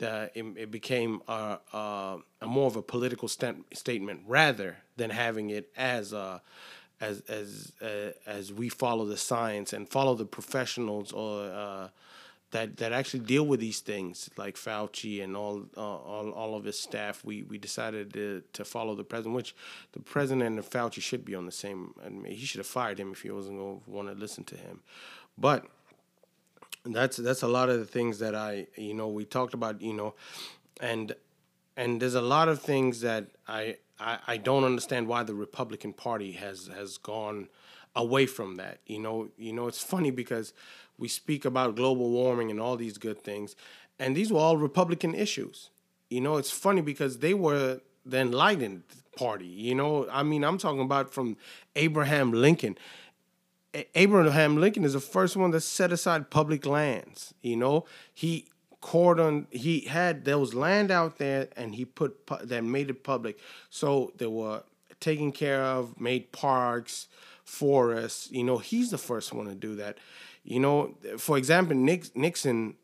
Uh, 0.02 0.28
it, 0.34 0.44
it, 0.58 0.72
became 0.72 1.22
a, 1.28 1.60
a, 1.74 2.18
a, 2.42 2.48
more 2.48 2.66
of 2.66 2.76
a 2.76 2.82
political 2.82 3.28
st- 3.28 3.64
statement 3.78 4.22
rather 4.26 4.78
than 4.98 5.12
having 5.12 5.52
it 5.52 5.70
as 5.78 6.12
a, 6.12 6.42
as 7.00 7.22
as 7.30 7.72
uh, 7.84 8.12
as 8.26 8.52
we 8.52 8.68
follow 8.68 9.06
the 9.06 9.18
science 9.18 9.74
and 9.74 9.88
follow 9.88 10.16
the 10.16 10.26
professionals 10.26 11.12
or 11.12 11.44
uh, 11.52 11.90
that 12.52 12.78
that 12.78 12.92
actually 12.92 13.22
deal 13.22 13.46
with 13.46 13.60
these 13.60 13.80
things, 13.80 14.30
like 14.38 14.56
Fauci 14.56 15.24
and 15.24 15.36
all 15.36 15.64
uh, 15.76 15.82
all, 15.82 16.32
all 16.32 16.56
of 16.56 16.66
his 16.66 16.80
staff. 16.80 17.24
We 17.24 17.44
we 17.44 17.58
decided 17.58 18.14
to 18.14 18.44
to 18.54 18.66
follow 18.66 18.96
the 18.96 19.04
president, 19.04 19.36
which 19.36 19.56
the 19.94 20.00
president 20.00 20.58
and 20.58 20.64
Fauci 20.64 21.02
should 21.02 21.26
be 21.26 21.36
on 21.36 21.46
the 21.46 21.52
same. 21.52 21.94
I 22.06 22.10
mean, 22.10 22.26
he 22.26 22.46
should 22.46 22.60
have 22.60 22.68
fired 22.68 23.00
him 23.00 23.12
if 23.12 23.22
he 23.22 23.32
wasn't 23.32 23.58
going 23.58 23.80
to 23.80 23.90
want 23.90 24.08
to 24.10 24.14
listen 24.14 24.44
to 24.46 24.56
him. 24.56 24.82
But 25.38 25.66
that's 26.86 27.18
that's 27.18 27.42
a 27.42 27.48
lot 27.48 27.70
of 27.70 27.80
the 27.80 27.86
things 27.86 28.20
that 28.20 28.36
I 28.36 28.68
you 28.76 28.94
know 28.94 29.08
we 29.08 29.26
talked 29.26 29.54
about 29.54 29.82
you 29.82 29.94
know, 29.94 30.14
and 30.80 31.16
and 31.78 32.02
there's 32.02 32.16
a 32.16 32.22
lot 32.22 32.50
of 32.50 32.62
things 32.62 33.02
that 33.02 33.28
I 33.48 33.78
I, 34.02 34.20
I 34.28 34.38
don't 34.38 34.64
understand 34.64 35.08
why 35.08 35.24
the 35.24 35.34
Republican 35.34 35.94
Party 35.94 36.34
has 36.34 36.68
has 36.76 36.98
gone 36.98 37.48
away 37.96 38.26
from 38.26 38.56
that. 38.56 38.80
You 38.86 39.00
know, 39.00 39.30
you 39.38 39.54
know, 39.54 39.68
it's 39.68 39.84
funny 39.84 40.12
because 40.12 40.54
we 40.98 41.08
speak 41.08 41.46
about 41.46 41.76
global 41.76 42.10
warming 42.10 42.52
and 42.52 42.60
all 42.60 42.76
these 42.76 42.98
good 42.98 43.22
things, 43.24 43.56
and 44.00 44.16
these 44.16 44.32
were 44.32 44.40
all 44.40 44.58
Republican 44.58 45.14
issues. 45.16 45.70
You 46.10 46.22
know, 46.22 46.38
it's 46.38 46.52
funny 46.52 46.82
because 46.82 47.20
they 47.20 47.34
were 47.34 47.80
the 48.06 48.20
enlightened 48.20 48.84
party. 49.16 49.46
You 49.46 49.76
know, 49.76 50.08
I 50.12 50.24
mean, 50.24 50.44
I'm 50.44 50.58
talking 50.58 50.82
about 50.82 51.14
from 51.14 51.38
Abraham 51.76 52.32
Lincoln. 52.32 52.78
Abraham 53.96 54.58
Lincoln 54.58 54.84
is 54.84 54.94
the 54.94 55.00
first 55.00 55.38
one 55.38 55.52
that 55.52 55.62
set 55.62 55.94
aside 55.94 56.30
public 56.30 56.66
lands. 56.66 57.34
You 57.42 57.56
know, 57.56 57.86
he 58.14 58.46
cordon 58.82 59.48
he 59.52 59.82
had 59.82 60.26
there 60.26 60.40
was 60.40 60.54
land 60.54 60.92
out 60.92 61.18
there 61.18 61.48
and 61.56 61.76
he 61.76 61.86
put 61.86 62.28
that 62.44 62.64
made 62.64 62.90
it 62.90 63.04
public 63.04 63.40
so 63.70 64.12
they 64.18 64.26
were 64.26 64.64
taken 65.00 65.32
care 65.32 65.62
of 65.64 66.00
made 66.00 66.32
parks 66.32 67.08
forests. 67.52 68.32
You 68.32 68.44
know, 68.44 68.58
he's 68.58 68.92
the 68.92 68.98
first 68.98 69.34
one 69.34 69.48
to 69.48 69.56
do 69.56 69.76
that. 69.76 69.98
You 70.44 70.60
know, 70.60 70.96
for 71.18 71.38
example, 71.38 71.76
Nixon. 71.76 72.76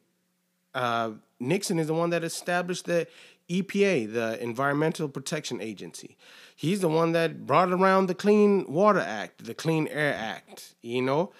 Uh, 0.75 1.11
Nixon 1.39 1.79
is 1.79 1.87
the 1.87 1.93
one 1.93 2.09
that 2.11 2.23
established 2.23 2.85
the 2.85 3.07
EPA, 3.49 4.13
the 4.13 4.43
Environmental 4.43 5.07
Protection 5.07 5.61
Agency. 5.61 6.17
He's 6.55 6.81
the 6.81 6.89
one 6.89 7.13
that 7.13 7.45
brought 7.45 7.71
around 7.71 8.07
the 8.07 8.15
Clean 8.15 8.65
Water 8.67 8.99
Act, 8.99 9.45
the 9.45 9.53
Clean 9.53 9.87
Air 9.87 10.13
Act. 10.13 10.75
You 10.81 11.01
know, 11.01 11.31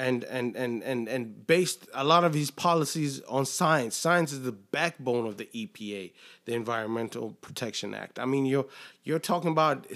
and 0.00 0.24
and 0.24 0.56
and 0.56 0.82
and 0.82 1.08
and 1.08 1.46
based 1.46 1.86
a 1.92 2.04
lot 2.04 2.24
of 2.24 2.32
his 2.32 2.50
policies 2.50 3.20
on 3.28 3.44
science. 3.44 3.94
Science 3.94 4.32
is 4.32 4.42
the 4.42 4.52
backbone 4.52 5.26
of 5.26 5.36
the 5.36 5.44
EPA, 5.54 6.12
the 6.46 6.54
Environmental 6.54 7.36
Protection 7.42 7.94
Act. 7.94 8.18
I 8.18 8.24
mean, 8.24 8.46
you're 8.46 8.66
you're 9.04 9.18
talking 9.18 9.52
about 9.52 9.86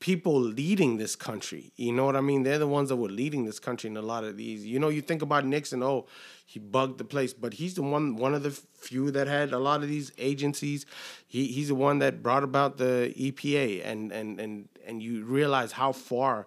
people 0.00 0.40
leading 0.40 0.96
this 0.96 1.14
country. 1.14 1.72
You 1.76 1.92
know 1.92 2.06
what 2.06 2.16
I 2.16 2.22
mean? 2.22 2.42
They're 2.42 2.58
the 2.58 2.66
ones 2.66 2.88
that 2.88 2.96
were 2.96 3.10
leading 3.10 3.44
this 3.44 3.58
country 3.58 3.90
in 3.90 3.98
a 3.98 4.02
lot 4.02 4.24
of 4.24 4.38
these. 4.38 4.64
You 4.64 4.78
know, 4.78 4.88
you 4.88 5.02
think 5.02 5.20
about 5.20 5.44
Nixon, 5.44 5.82
oh, 5.82 6.06
he 6.46 6.58
bugged 6.58 6.96
the 6.96 7.04
place, 7.04 7.34
but 7.34 7.52
he's 7.52 7.74
the 7.74 7.82
one 7.82 8.16
one 8.16 8.32
of 8.34 8.42
the 8.42 8.50
few 8.50 9.10
that 9.10 9.26
had 9.26 9.52
a 9.52 9.58
lot 9.58 9.82
of 9.82 9.88
these 9.88 10.10
agencies. 10.16 10.86
He 11.26 11.48
he's 11.48 11.68
the 11.68 11.74
one 11.74 11.98
that 11.98 12.22
brought 12.22 12.44
about 12.44 12.78
the 12.78 13.12
EPA 13.14 13.84
and 13.84 14.10
and 14.10 14.40
and 14.40 14.68
and 14.86 15.02
you 15.02 15.24
realize 15.24 15.72
how 15.72 15.92
far 15.92 16.46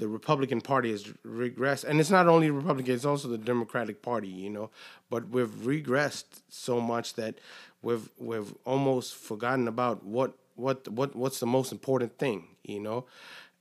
the 0.00 0.08
Republican 0.08 0.60
Party 0.60 0.90
has 0.90 1.04
regressed. 1.24 1.84
And 1.84 2.00
it's 2.00 2.10
not 2.10 2.26
only 2.26 2.50
Republican, 2.50 2.94
it's 2.94 3.04
also 3.04 3.28
the 3.28 3.38
Democratic 3.38 4.02
Party, 4.02 4.28
you 4.28 4.50
know. 4.50 4.70
But 5.08 5.28
we've 5.28 5.48
regressed 5.48 6.42
so 6.48 6.80
much 6.80 7.14
that 7.14 7.36
we've 7.82 8.10
we've 8.18 8.52
almost 8.64 9.14
forgotten 9.14 9.68
about 9.68 10.04
what 10.04 10.34
what 10.56 10.88
what 10.88 11.14
what's 11.14 11.38
the 11.38 11.46
most 11.46 11.70
important 11.70 12.18
thing, 12.18 12.48
you 12.64 12.80
know? 12.80 13.06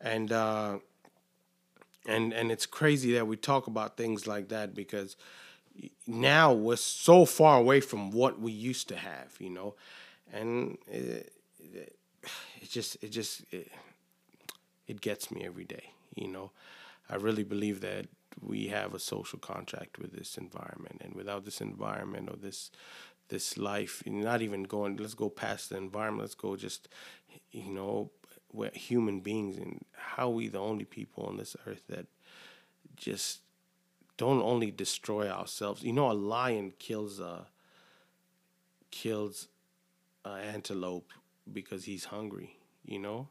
and 0.01 0.31
uh, 0.31 0.77
and 2.07 2.33
and 2.33 2.51
it's 2.51 2.65
crazy 2.65 3.13
that 3.13 3.27
we 3.27 3.35
talk 3.35 3.67
about 3.67 3.97
things 3.97 4.27
like 4.27 4.49
that 4.49 4.73
because 4.73 5.15
now 6.07 6.53
we're 6.53 6.75
so 6.75 7.25
far 7.25 7.57
away 7.59 7.79
from 7.79 8.11
what 8.11 8.39
we 8.39 8.51
used 8.51 8.87
to 8.89 8.95
have, 8.95 9.35
you 9.39 9.49
know, 9.49 9.75
and 10.33 10.77
it, 10.87 11.33
it, 11.59 11.95
it 12.61 12.69
just 12.69 13.01
it 13.03 13.09
just 13.09 13.43
it, 13.51 13.71
it 14.87 15.01
gets 15.01 15.31
me 15.31 15.45
every 15.45 15.65
day, 15.65 15.91
you 16.21 16.27
know. 16.27 16.51
I 17.09 17.15
really 17.15 17.43
believe 17.43 17.81
that 17.81 18.05
we 18.41 18.67
have 18.67 18.93
a 18.93 18.99
social 18.99 19.39
contract 19.39 19.97
with 19.99 20.11
this 20.13 20.37
environment, 20.37 21.01
and 21.03 21.15
without 21.15 21.45
this 21.45 21.61
environment 21.61 22.29
or 22.29 22.37
this 22.37 22.71
this 23.29 23.57
life, 23.57 24.03
not 24.05 24.41
even 24.41 24.63
going. 24.63 24.97
Let's 24.97 25.13
go 25.13 25.29
past 25.29 25.69
the 25.69 25.77
environment. 25.77 26.23
Let's 26.23 26.35
go 26.35 26.55
just, 26.55 26.89
you 27.51 27.69
know, 27.71 28.11
we're 28.51 28.71
human 28.71 29.19
beings, 29.19 29.57
and 29.57 29.85
how 29.93 30.29
we 30.29 30.47
the 30.47 30.59
only 30.59 30.85
people 30.85 31.25
on 31.25 31.37
this 31.37 31.55
earth 31.67 31.83
that 31.89 32.07
just 32.95 33.41
don't 34.17 34.41
only 34.41 34.71
destroy 34.71 35.29
ourselves. 35.29 35.83
You 35.83 35.93
know, 35.93 36.11
a 36.11 36.13
lion 36.13 36.73
kills 36.79 37.19
a 37.19 37.47
kills 38.91 39.47
an 40.25 40.41
antelope 40.41 41.11
because 41.51 41.85
he's 41.85 42.05
hungry. 42.05 42.57
You 42.85 42.99
know, 42.99 43.27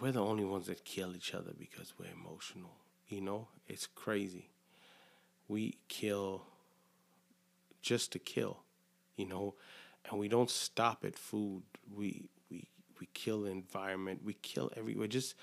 we're 0.00 0.12
the 0.12 0.24
only 0.24 0.44
ones 0.44 0.66
that 0.66 0.84
kill 0.84 1.14
each 1.14 1.34
other 1.34 1.52
because 1.58 1.94
we're 1.98 2.12
emotional. 2.12 2.76
You 3.08 3.20
know, 3.20 3.48
it's 3.68 3.86
crazy. 3.86 4.50
We 5.48 5.76
kill 5.88 6.46
just 7.82 8.12
to 8.12 8.18
kill, 8.18 8.60
you 9.16 9.26
know, 9.26 9.54
and 10.08 10.18
we 10.18 10.28
don't 10.28 10.50
stop 10.50 11.04
at 11.04 11.18
food. 11.18 11.62
We 11.94 12.28
we 12.50 12.68
we 13.00 13.08
kill 13.12 13.42
the 13.42 13.50
environment. 13.50 14.20
We 14.24 14.34
kill 14.34 14.70
everywhere. 14.76 15.08
Just 15.08 15.34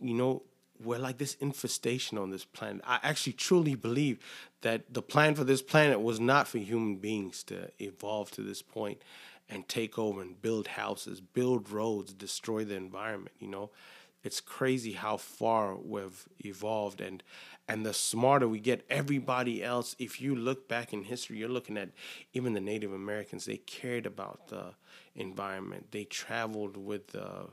you 0.00 0.14
know, 0.14 0.42
we're 0.82 0.98
like 0.98 1.18
this 1.18 1.34
infestation 1.34 2.16
on 2.16 2.30
this 2.30 2.44
planet. 2.44 2.82
I 2.86 3.00
actually 3.02 3.34
truly 3.34 3.74
believe 3.74 4.18
that 4.62 4.92
the 4.92 5.02
plan 5.02 5.34
for 5.34 5.44
this 5.44 5.62
planet 5.62 6.00
was 6.00 6.20
not 6.20 6.48
for 6.48 6.58
human 6.58 6.96
beings 6.96 7.42
to 7.44 7.70
evolve 7.78 8.30
to 8.32 8.42
this 8.42 8.62
point 8.62 9.02
and 9.50 9.68
take 9.68 9.98
over 9.98 10.22
and 10.22 10.40
build 10.40 10.68
houses, 10.68 11.20
build 11.20 11.70
roads, 11.70 12.14
destroy 12.14 12.64
the 12.64 12.76
environment, 12.76 13.36
you 13.38 13.48
know? 13.48 13.70
It's 14.22 14.40
crazy 14.40 14.92
how 14.92 15.16
far 15.16 15.76
we've 15.76 16.26
evolved 16.40 17.00
and 17.00 17.22
and 17.66 17.86
the 17.86 17.94
smarter 17.94 18.48
we 18.48 18.60
get 18.60 18.84
everybody 18.90 19.62
else 19.62 19.94
if 19.98 20.20
you 20.20 20.34
look 20.34 20.68
back 20.68 20.92
in 20.92 21.04
history 21.04 21.38
you're 21.38 21.48
looking 21.48 21.78
at 21.78 21.90
even 22.32 22.52
the 22.52 22.60
native 22.60 22.92
americans 22.92 23.44
they 23.44 23.58
cared 23.58 24.06
about 24.06 24.48
the 24.48 24.74
environment. 25.14 25.90
They 25.90 26.04
traveled 26.04 26.76
with 26.76 27.08
the 27.08 27.48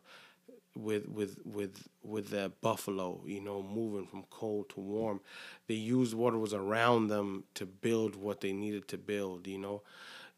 with 0.76 1.08
with 1.10 1.40
with 1.44 1.88
with 2.04 2.30
the 2.30 2.52
buffalo 2.62 3.20
you 3.26 3.42
know 3.42 3.64
moving 3.64 4.06
from 4.06 4.24
cold 4.30 4.70
to 4.70 4.80
warm. 4.80 5.22
They 5.68 5.76
used 5.76 6.14
what 6.14 6.40
was 6.40 6.54
around 6.54 7.08
them 7.08 7.46
to 7.56 7.66
build 7.66 8.16
what 8.16 8.42
they 8.42 8.54
needed 8.54 8.88
to 8.90 8.98
build 8.98 9.48
you 9.48 9.58
know 9.58 9.82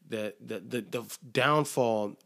the 0.09 0.33
the 0.45 0.59
the, 0.59 0.81
the 0.81 1.17
downfall 1.31 2.17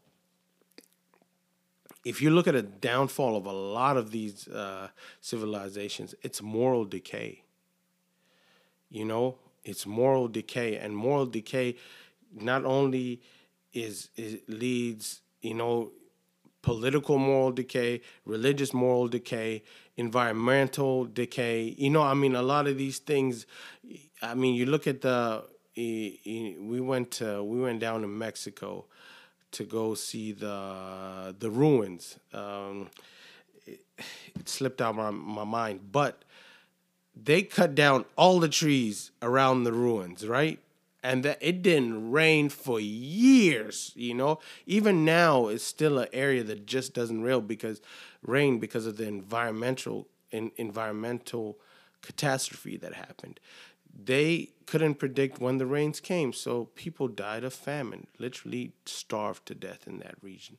if 2.04 2.20
you 2.20 2.30
look 2.30 2.46
at 2.46 2.54
a 2.54 2.62
downfall 2.62 3.36
of 3.36 3.46
a 3.46 3.52
lot 3.52 3.96
of 3.96 4.10
these 4.10 4.46
uh, 4.48 4.88
civilizations, 5.20 6.14
it's 6.22 6.42
moral 6.42 6.84
decay. 6.84 7.42
You 8.90 9.04
know, 9.06 9.38
it's 9.64 9.86
moral 9.86 10.28
decay, 10.28 10.76
and 10.76 10.94
moral 10.94 11.26
decay 11.26 11.76
not 12.32 12.64
only 12.64 13.22
is, 13.72 14.10
is 14.16 14.38
leads, 14.48 15.22
you 15.40 15.54
know, 15.54 15.92
political 16.62 17.18
moral 17.18 17.52
decay, 17.52 18.02
religious 18.24 18.72
moral 18.74 19.08
decay, 19.08 19.62
environmental 19.96 21.04
decay. 21.06 21.74
You 21.78 21.90
know, 21.90 22.02
I 22.02 22.14
mean, 22.14 22.34
a 22.34 22.42
lot 22.42 22.66
of 22.66 22.76
these 22.76 22.98
things. 22.98 23.46
I 24.22 24.34
mean, 24.34 24.54
you 24.54 24.66
look 24.66 24.86
at 24.86 25.00
the. 25.00 25.44
We 25.76 26.80
went 26.80 27.10
to, 27.12 27.42
we 27.42 27.60
went 27.60 27.80
down 27.80 28.02
to 28.02 28.08
Mexico 28.08 28.84
to 29.54 29.64
go 29.64 29.94
see 29.94 30.32
the 30.32 31.34
the 31.38 31.50
ruins. 31.50 32.18
Um, 32.32 32.90
it, 33.66 33.80
it, 34.34 34.48
slipped 34.48 34.80
out 34.80 34.96
my 34.96 35.10
my 35.10 35.44
mind, 35.44 35.92
but 35.92 36.24
they 37.14 37.42
cut 37.42 37.74
down 37.74 38.04
all 38.16 38.40
the 38.40 38.48
trees 38.48 39.12
around 39.22 39.64
the 39.64 39.72
ruins, 39.72 40.26
right? 40.26 40.58
And 41.02 41.22
that 41.24 41.38
it 41.40 41.62
didn't 41.62 42.10
rain 42.10 42.48
for 42.48 42.80
years, 42.80 43.92
you 43.94 44.14
know. 44.14 44.40
Even 44.66 45.04
now, 45.04 45.48
it's 45.48 45.64
still 45.64 45.98
an 45.98 46.08
area 46.12 46.42
that 46.44 46.66
just 46.66 46.94
doesn't 46.94 47.22
rain 47.22 47.46
because 47.46 47.80
rain 48.22 48.58
because 48.58 48.86
of 48.86 48.96
the 48.96 49.06
environmental 49.06 50.08
in, 50.30 50.50
environmental 50.56 51.58
catastrophe 52.02 52.76
that 52.76 52.94
happened 52.94 53.38
they 53.96 54.50
couldn't 54.66 54.94
predict 54.94 55.40
when 55.40 55.58
the 55.58 55.66
rains 55.66 56.00
came, 56.00 56.32
so 56.32 56.66
people 56.74 57.08
died 57.08 57.44
of 57.44 57.52
famine, 57.52 58.06
literally 58.18 58.72
starved 58.86 59.46
to 59.46 59.54
death 59.54 59.86
in 59.86 59.98
that 59.98 60.16
region. 60.22 60.56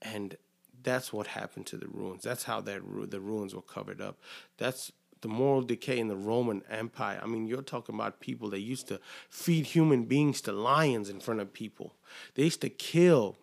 And 0.00 0.36
that's 0.82 1.12
what 1.12 1.28
happened 1.28 1.66
to 1.66 1.76
the 1.76 1.88
ruins. 1.88 2.22
That's 2.22 2.44
how 2.44 2.60
that 2.62 2.82
the 3.10 3.20
ruins 3.20 3.54
were 3.54 3.62
covered 3.62 4.00
up. 4.00 4.18
That's 4.58 4.92
the 5.20 5.28
moral 5.28 5.62
decay 5.62 5.98
in 5.98 6.08
the 6.08 6.16
Roman 6.16 6.62
Empire. 6.68 7.20
I 7.22 7.26
mean, 7.26 7.46
you're 7.46 7.62
talking 7.62 7.94
about 7.94 8.20
people 8.20 8.50
that 8.50 8.60
used 8.60 8.88
to 8.88 9.00
feed 9.30 9.66
human 9.66 10.04
beings 10.04 10.40
to 10.42 10.52
lions 10.52 11.08
in 11.08 11.20
front 11.20 11.40
of 11.40 11.52
people. 11.52 11.94
They 12.34 12.44
used 12.44 12.60
to 12.62 12.68
kill 12.68 13.36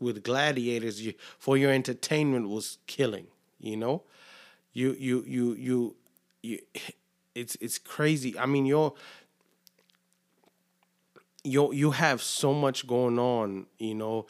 with 0.00 0.24
gladiators 0.24 1.06
for 1.38 1.56
your 1.56 1.70
entertainment 1.70 2.48
was 2.48 2.78
killing, 2.86 3.28
you 3.60 3.76
know? 3.76 4.02
You 4.72 4.96
you 4.98 5.24
you 5.26 5.54
you 5.54 5.96
you 6.42 6.58
it's 7.34 7.56
it's 7.60 7.78
crazy. 7.78 8.38
I 8.38 8.46
mean, 8.46 8.66
you're 8.66 8.94
you 11.44 11.72
you 11.72 11.92
have 11.92 12.22
so 12.22 12.52
much 12.52 12.86
going 12.86 13.18
on, 13.18 13.66
you 13.78 13.94
know. 13.94 14.26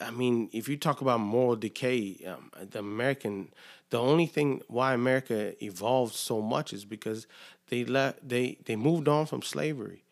I 0.00 0.12
mean, 0.12 0.50
if 0.52 0.68
you 0.68 0.76
talk 0.76 1.00
about 1.00 1.18
moral 1.18 1.56
decay, 1.56 2.24
um, 2.28 2.52
the 2.70 2.78
American, 2.78 3.48
the 3.90 3.98
only 3.98 4.26
thing 4.26 4.62
why 4.68 4.94
America 4.94 5.52
evolved 5.64 6.14
so 6.14 6.40
much 6.40 6.72
is 6.72 6.84
because 6.84 7.26
they 7.68 7.84
let 7.84 8.28
they 8.28 8.58
they 8.66 8.76
moved 8.76 9.08
on 9.08 9.26
from 9.26 9.42
slavery, 9.42 10.04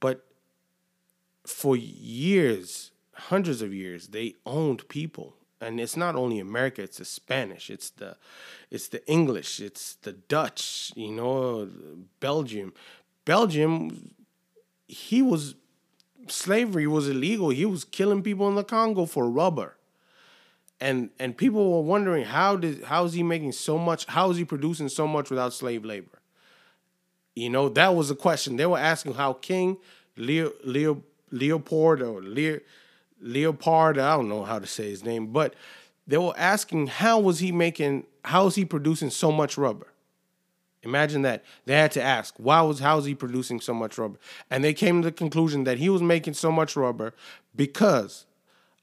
but 0.00 0.26
for 1.46 1.76
years, 1.76 2.90
hundreds 3.14 3.62
of 3.62 3.72
years, 3.72 4.08
they 4.08 4.34
owned 4.44 4.86
people 4.88 5.36
and 5.60 5.80
it's 5.80 5.96
not 5.96 6.16
only 6.16 6.38
America; 6.38 6.82
it's 6.82 6.98
the 6.98 7.04
Spanish, 7.04 7.70
it's 7.70 7.90
the, 7.90 8.16
it's 8.70 8.88
the 8.88 9.06
English, 9.08 9.60
it's 9.60 9.94
the 9.94 10.12
Dutch. 10.12 10.92
You 10.94 11.12
know, 11.12 11.68
Belgium. 12.20 12.72
Belgium, 13.24 14.14
he 14.86 15.22
was 15.22 15.54
slavery 16.28 16.86
was 16.86 17.08
illegal. 17.08 17.50
He 17.50 17.64
was 17.64 17.84
killing 17.84 18.22
people 18.22 18.48
in 18.48 18.54
the 18.54 18.64
Congo 18.64 19.06
for 19.06 19.28
rubber. 19.28 19.76
And 20.80 21.10
and 21.18 21.36
people 21.36 21.72
were 21.72 21.88
wondering 21.88 22.24
how 22.24 22.56
did 22.56 22.84
how 22.84 23.04
is 23.04 23.14
he 23.14 23.22
making 23.22 23.52
so 23.52 23.78
much? 23.78 24.04
How 24.06 24.30
is 24.30 24.36
he 24.36 24.44
producing 24.44 24.88
so 24.88 25.06
much 25.06 25.30
without 25.30 25.52
slave 25.52 25.84
labor? 25.84 26.20
You 27.34 27.50
know, 27.50 27.68
that 27.70 27.94
was 27.94 28.10
a 28.10 28.14
question. 28.14 28.56
They 28.56 28.66
were 28.66 28.78
asking 28.78 29.14
how 29.14 29.34
King 29.34 29.78
Leo, 30.16 30.52
Leo 30.64 31.02
Leopold 31.30 32.02
or 32.02 32.22
Leo 32.22 32.60
Leopard, 33.20 33.98
I 33.98 34.16
don't 34.16 34.28
know 34.28 34.44
how 34.44 34.58
to 34.58 34.66
say 34.66 34.90
his 34.90 35.04
name, 35.04 35.28
but 35.28 35.54
they 36.06 36.18
were 36.18 36.34
asking 36.36 36.88
how 36.88 37.18
was 37.18 37.38
he 37.38 37.52
making 37.52 38.04
how 38.24 38.46
is 38.46 38.54
he 38.54 38.64
producing 38.64 39.10
so 39.10 39.30
much 39.30 39.56
rubber? 39.56 39.86
Imagine 40.82 41.22
that. 41.22 41.44
They 41.64 41.74
had 41.74 41.92
to 41.92 42.02
ask, 42.02 42.34
why 42.36 42.60
was 42.62 42.78
how 42.78 42.98
is 42.98 43.04
he 43.04 43.14
producing 43.14 43.60
so 43.60 43.74
much 43.74 43.98
rubber? 43.98 44.18
And 44.50 44.62
they 44.62 44.74
came 44.74 45.02
to 45.02 45.08
the 45.08 45.12
conclusion 45.12 45.64
that 45.64 45.78
he 45.78 45.88
was 45.88 46.02
making 46.02 46.34
so 46.34 46.52
much 46.52 46.76
rubber 46.76 47.14
because 47.54 48.26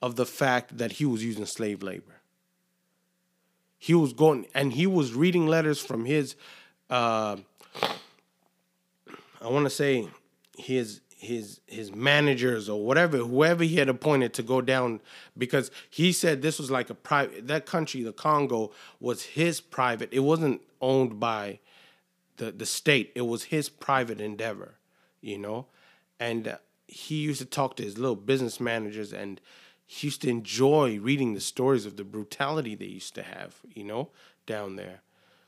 of 0.01 0.15
the 0.15 0.25
fact 0.25 0.77
that 0.77 0.93
he 0.93 1.05
was 1.05 1.23
using 1.23 1.45
slave 1.45 1.81
labor. 1.81 2.19
He 3.77 3.93
was 3.93 4.13
going 4.13 4.47
and 4.53 4.73
he 4.73 4.87
was 4.87 5.13
reading 5.13 5.47
letters 5.47 5.79
from 5.79 6.05
his 6.05 6.35
uh, 6.89 7.37
I 9.43 9.49
want 9.49 9.65
to 9.65 9.69
say 9.69 10.07
his 10.57 11.01
his 11.23 11.61
his 11.67 11.93
managers 11.93 12.69
or 12.69 12.83
whatever 12.85 13.17
whoever 13.17 13.63
he 13.63 13.77
had 13.77 13.89
appointed 13.89 14.33
to 14.33 14.43
go 14.43 14.61
down 14.61 14.99
because 15.37 15.71
he 15.89 16.11
said 16.11 16.41
this 16.41 16.59
was 16.59 16.69
like 16.69 16.89
a 16.89 16.95
private 16.95 17.47
that 17.47 17.65
country 17.65 18.03
the 18.03 18.13
Congo 18.13 18.71
was 18.99 19.23
his 19.23 19.61
private 19.61 20.09
it 20.11 20.19
wasn't 20.19 20.61
owned 20.81 21.19
by 21.19 21.59
the 22.37 22.51
the 22.51 22.65
state 22.65 23.11
it 23.15 23.21
was 23.21 23.45
his 23.45 23.69
private 23.69 24.19
endeavor 24.19 24.75
you 25.23 25.37
know? 25.37 25.65
And 26.19 26.47
uh, 26.47 26.57
he 26.87 27.15
used 27.15 27.39
to 27.39 27.45
talk 27.45 27.75
to 27.77 27.83
his 27.83 27.97
little 27.97 28.15
business 28.15 28.59
managers 28.59 29.11
and 29.13 29.41
he 29.85 30.07
used 30.07 30.21
to 30.21 30.29
enjoy 30.29 30.99
reading 30.99 31.33
the 31.33 31.41
stories 31.41 31.85
of 31.85 31.97
the 31.97 32.03
brutality 32.03 32.75
they 32.75 32.85
used 32.85 33.15
to 33.15 33.23
have 33.23 33.55
you 33.73 33.83
know 33.83 34.09
down 34.45 34.75
there. 34.75 35.01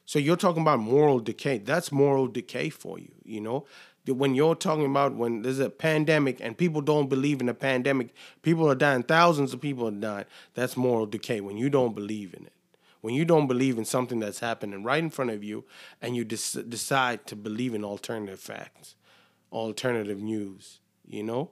So 0.06 0.20
you're 0.20 0.36
talking 0.36 0.62
about 0.62 0.80
moral 0.80 1.20
decay 1.20 1.60
that's 1.60 1.92
moral 1.92 2.28
decay 2.28 2.70
for 2.70 2.98
you 3.00 3.12
you 3.24 3.42
know 3.42 3.66
when 4.08 4.36
you're 4.36 4.56
talking 4.56 4.86
about 4.86 5.16
when 5.16 5.42
there's 5.42 5.60
a 5.60 5.70
pandemic 5.70 6.40
and 6.40 6.58
people 6.58 6.82
don't 6.82 7.10
believe 7.10 7.42
in 7.42 7.50
a 7.50 7.54
pandemic, 7.54 8.14
people 8.42 8.70
are 8.70 8.76
dying, 8.76 9.04
thousands 9.04 9.54
of 9.54 9.62
people 9.62 9.88
are 9.88 9.92
dying. 9.92 10.26
That's 10.54 10.78
moral 10.78 11.06
decay 11.06 11.42
when 11.42 11.58
you 11.58 11.70
don't 11.70 11.96
believe 11.96 12.34
in 12.34 12.46
it. 12.46 12.54
when 13.02 13.14
you 13.14 13.24
don't 13.24 13.46
believe 13.46 13.78
in 13.78 13.86
something 13.86 14.20
that's 14.20 14.40
happening 14.40 14.84
right 14.84 14.98
in 14.98 15.12
front 15.12 15.30
of 15.30 15.44
you 15.44 15.64
and 16.02 16.16
you 16.16 16.24
des- 16.24 16.64
decide 16.68 17.28
to 17.28 17.36
believe 17.36 17.76
in 17.76 17.84
alternative 17.84 18.40
facts, 18.40 18.96
alternative 19.52 20.20
news, 20.20 20.80
you 21.08 21.22
know? 21.22 21.52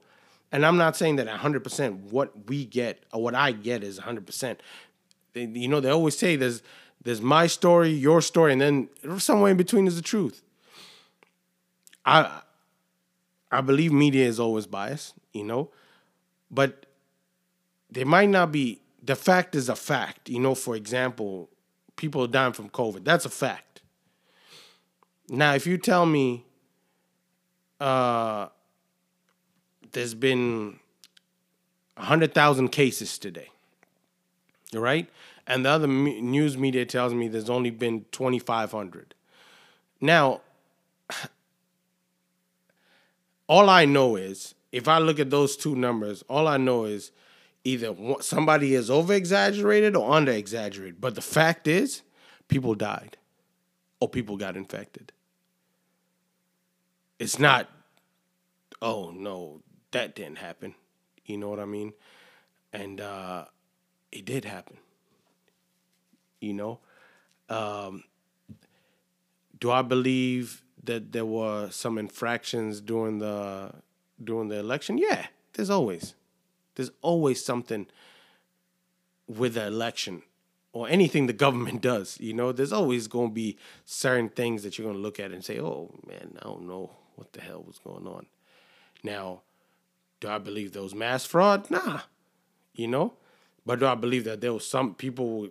And 0.52 0.66
I'm 0.66 0.78
not 0.78 0.96
saying 0.96 1.18
that 1.18 1.28
100% 1.28 2.12
what 2.12 2.48
we 2.48 2.66
get 2.66 3.04
or 3.14 3.22
what 3.22 3.36
I 3.36 3.52
get 3.52 3.84
is 3.84 4.00
100%. 4.00 4.58
They, 5.34 5.46
you 5.46 5.68
know, 5.68 5.80
they 5.80 5.92
always 5.92 6.18
say 6.18 6.36
there's 6.36 6.64
there's 7.04 7.22
my 7.22 7.48
story, 7.48 7.90
your 7.92 8.22
story, 8.22 8.54
and 8.54 8.62
then 8.62 8.90
somewhere 9.20 9.52
in 9.52 9.58
between 9.58 9.88
is 9.88 9.96
the 9.96 10.02
truth. 10.02 10.42
I 12.06 12.42
I 13.52 13.62
believe 13.62 13.92
media 13.92 14.26
is 14.26 14.40
always 14.40 14.66
biased, 14.66 15.14
you 15.32 15.44
know, 15.44 15.70
but 16.50 16.86
there 17.90 18.06
might 18.06 18.30
not 18.30 18.52
be 18.52 18.82
the 19.04 19.16
fact 19.16 19.56
is 19.56 19.70
a 19.70 19.76
fact. 19.76 20.30
You 20.30 20.40
know, 20.40 20.56
for 20.56 20.76
example, 20.76 21.50
people 21.96 22.24
are 22.24 22.28
dying 22.28 22.54
from 22.54 22.70
COVID. 22.70 23.04
That's 23.04 23.26
a 23.26 23.30
fact. 23.30 23.82
Now, 25.30 25.54
if 25.54 25.68
you 25.68 25.78
tell 25.78 26.06
me 26.06 26.46
uh, 27.80 28.48
there's 29.92 30.14
been 30.14 30.80
100,000 31.96 32.70
cases 32.70 33.18
today, 33.18 33.50
right? 34.74 35.10
And 35.46 35.66
the 35.66 35.70
other 35.70 35.88
me- 35.88 36.22
news 36.22 36.58
media 36.58 36.86
tells 36.86 37.14
me 37.14 37.28
there's 37.28 37.50
only 37.50 37.70
been 37.70 38.06
2,500. 38.12 39.14
Now, 40.02 40.42
all 43.48 43.70
I 43.70 43.86
know 43.86 44.16
is 44.16 44.56
if 44.72 44.88
I 44.88 45.00
look 45.00 45.20
at 45.20 45.30
those 45.30 45.56
two 45.56 45.76
numbers, 45.76 46.24
all 46.30 46.48
I 46.48 46.58
know 46.58 46.86
is 46.86 47.12
either 47.64 47.96
somebody 48.20 48.74
is 48.74 48.90
over 48.90 49.14
exaggerated 49.14 49.96
or 49.96 50.14
under 50.14 50.32
exaggerated. 50.32 51.00
But 51.00 51.16
the 51.16 51.22
fact 51.22 51.68
is, 51.68 52.02
people 52.48 52.76
died 52.76 53.18
or 54.00 54.10
people 54.10 54.38
got 54.38 54.58
infected. 54.58 55.12
It's 57.20 57.40
not, 57.40 57.70
oh 58.82 59.12
no, 59.12 59.62
that 59.92 60.16
didn't 60.16 60.40
happen. 60.40 60.76
You 61.26 61.38
know 61.38 61.50
what 61.50 61.60
I 61.60 61.66
mean? 61.66 61.94
And 62.74 63.00
uh, 63.00 63.46
it 64.12 64.26
did 64.26 64.46
happen. 64.46 64.78
You 66.42 66.54
know? 66.54 66.80
Um, 67.50 68.04
do 69.60 69.72
I 69.72 69.82
believe 69.82 70.63
that 70.84 71.12
there 71.12 71.26
were 71.26 71.70
some 71.70 71.98
infractions 71.98 72.82
during 72.82 73.20
the 73.20 73.72
during 74.24 74.50
the 74.50 74.60
election? 74.60 74.98
Yeah, 74.98 75.28
there's 75.54 75.70
always. 75.70 76.16
There's 76.76 76.92
always 77.02 77.44
something 77.44 77.88
with 79.28 79.54
the 79.54 79.68
election 79.68 80.24
or 80.72 80.90
anything 80.90 81.28
the 81.28 81.34
government 81.34 81.82
does. 81.94 82.20
You 82.20 82.34
know, 82.34 82.52
there's 82.52 82.74
always 82.74 83.08
going 83.08 83.30
to 83.30 83.34
be 83.34 83.58
certain 83.86 84.30
things 84.30 84.64
that 84.64 84.78
you're 84.78 84.86
going 84.86 84.98
to 84.98 85.02
look 85.02 85.20
at 85.20 85.32
and 85.32 85.44
say, 85.44 85.60
oh, 85.60 85.94
man, 86.08 86.38
I 86.40 86.44
don't 86.44 86.68
know 86.68 86.92
what 87.16 87.34
the 87.34 87.42
hell 87.42 87.64
was 87.66 87.80
going 87.80 88.08
on. 88.08 88.26
Now, 89.04 89.42
do 90.20 90.30
I 90.30 90.38
believe 90.38 90.76
was 90.76 90.96
mass 90.96 91.26
fraud? 91.26 91.70
Nah, 91.70 92.02
you 92.74 92.88
know. 92.88 93.14
But 93.66 93.80
do 93.80 93.86
I 93.86 93.96
believe 93.96 94.26
that 94.26 94.42
there 94.42 94.54
was 94.54 94.68
some 94.68 94.94
people, 94.94 95.48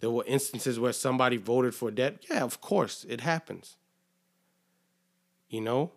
there 0.00 0.10
were 0.10 0.24
instances 0.26 0.78
where 0.78 0.92
somebody 0.92 1.36
voted 1.36 1.74
for 1.74 1.90
debt? 1.90 2.24
Yeah, 2.30 2.44
of 2.44 2.60
course, 2.60 3.04
it 3.08 3.22
happens. 3.22 3.76
You 5.50 5.60
know, 5.60 5.92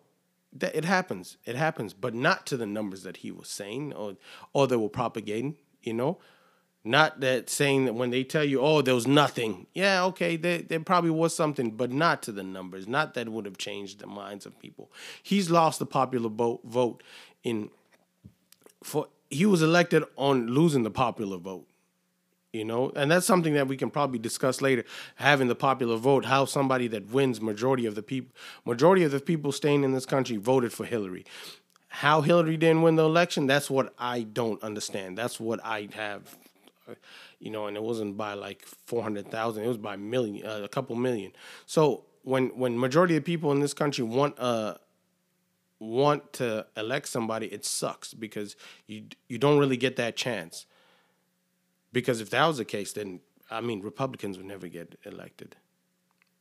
that 0.52 0.76
it 0.76 0.84
happens. 0.84 1.38
It 1.46 1.56
happens, 1.56 1.94
but 1.94 2.14
not 2.14 2.46
to 2.48 2.58
the 2.58 2.66
numbers 2.66 3.04
that 3.04 3.18
he 3.18 3.32
was 3.32 3.48
saying 3.48 3.94
or 3.94 4.18
or 4.52 4.68
they 4.68 4.76
were 4.76 4.90
propagating, 4.90 5.58
you 5.82 5.94
know? 5.94 6.20
Not 6.86 7.22
that 7.22 7.50
saying 7.50 7.86
that 7.86 7.94
when 7.94 8.10
they 8.10 8.26
tell 8.26 8.44
you, 8.44 8.60
oh, 8.60 8.82
there 8.82 8.94
was 8.94 9.08
nothing. 9.08 9.68
Yeah, 9.74 10.04
okay, 10.06 10.36
there, 10.36 10.62
there 10.62 10.82
probably 10.82 11.12
was 11.12 11.34
something, 11.34 11.72
but 11.72 11.94
not 11.94 12.22
to 12.24 12.34
the 12.34 12.44
numbers. 12.44 12.90
Not 12.90 13.14
that 13.14 13.30
would 13.30 13.46
have 13.46 13.58
changed 13.58 14.00
the 14.00 14.08
minds 14.08 14.46
of 14.46 14.60
people. 14.60 14.92
He's 15.22 15.50
lost 15.50 15.80
the 15.80 15.86
popular 15.86 16.30
vote 16.30 16.60
vote 16.66 17.02
in 17.44 17.70
for 18.84 19.08
he 19.30 19.46
was 19.46 19.62
elected 19.62 20.04
on 20.18 20.48
losing 20.48 20.84
the 20.84 20.92
popular 20.92 21.38
vote 21.38 21.68
you 22.54 22.64
know? 22.64 22.92
And 22.96 23.12
that's 23.12 23.26
something 23.26 23.56
that 23.56 23.68
we 23.68 23.76
can 23.76 23.90
probably 23.90 24.20
discuss 24.20 24.62
later 24.62 24.86
having 25.16 25.48
the 25.48 25.56
popular 25.56 25.98
vote 25.98 26.26
how 26.26 26.46
somebody 26.46 26.88
that 26.90 27.12
wins 27.12 27.42
majority 27.42 27.86
of 27.86 27.96
the 27.96 28.04
people 28.04 28.34
majority 28.64 29.04
of 29.04 29.12
the 29.12 29.20
people 29.20 29.52
staying 29.52 29.84
in 29.84 29.92
this 29.92 30.06
country 30.06 30.38
voted 30.38 30.72
for 30.72 30.86
hillary. 30.86 31.26
How 31.88 32.22
hillary 32.22 32.56
didn't 32.56 32.84
win 32.84 32.96
the 32.96 33.04
election 33.04 33.48
that's 33.48 33.70
what 33.70 33.94
i 34.00 34.22
don't 34.22 34.64
understand. 34.64 35.18
That's 35.18 35.40
what 35.40 35.60
i 35.66 35.90
have 35.94 36.38
you 37.40 37.50
know 37.50 37.68
and 37.68 37.76
it 37.76 37.84
wasn't 37.84 38.16
by 38.16 38.34
like 38.34 38.62
400000 38.86 39.64
it 39.64 39.68
was 39.68 39.78
by 39.78 39.96
million 39.96 40.46
uh, 40.46 40.62
a 40.64 40.70
couple 40.70 40.96
million. 40.96 41.34
So 41.66 42.06
when 42.22 42.50
when 42.50 42.80
majority 42.80 43.18
of 43.18 43.26
people 43.26 43.52
in 43.52 43.60
this 43.60 43.74
country 43.74 44.04
want 44.06 44.40
uh 44.40 44.76
want 45.80 46.32
to 46.34 46.66
elect 46.78 47.10
somebody 47.10 47.48
it 47.48 47.66
sucks 47.66 48.14
because 48.14 48.56
you 48.88 49.04
you 49.28 49.38
don't 49.38 49.60
really 49.60 49.76
get 49.76 49.98
that 49.98 50.16
chance 50.16 50.66
because 51.94 52.20
if 52.20 52.32
that 52.32 52.46
was 52.46 52.58
the 52.58 52.66
case, 52.66 52.92
then 52.92 53.22
I 53.50 53.62
mean, 53.62 53.82
Republicans 53.82 54.38
would 54.38 54.48
never 54.48 54.68
get 54.68 54.98
elected. 55.06 55.56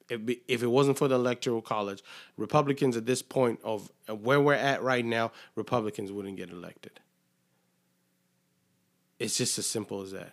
If, 0.08 0.20
if 0.48 0.62
it 0.62 0.66
wasn't 0.66 0.98
for 0.98 1.08
the 1.08 1.14
electoral 1.14 1.62
college, 1.62 2.02
Republicans 2.36 2.96
at 2.96 3.06
this 3.06 3.22
point 3.22 3.60
of 3.62 3.90
where 4.08 4.40
we're 4.40 4.54
at 4.54 4.82
right 4.82 5.04
now, 5.04 5.30
Republicans 5.54 6.10
wouldn't 6.10 6.36
get 6.36 6.50
elected. 6.50 7.00
It's 9.18 9.36
just 9.36 9.58
as 9.58 9.66
simple 9.66 10.02
as 10.02 10.10
that. 10.12 10.32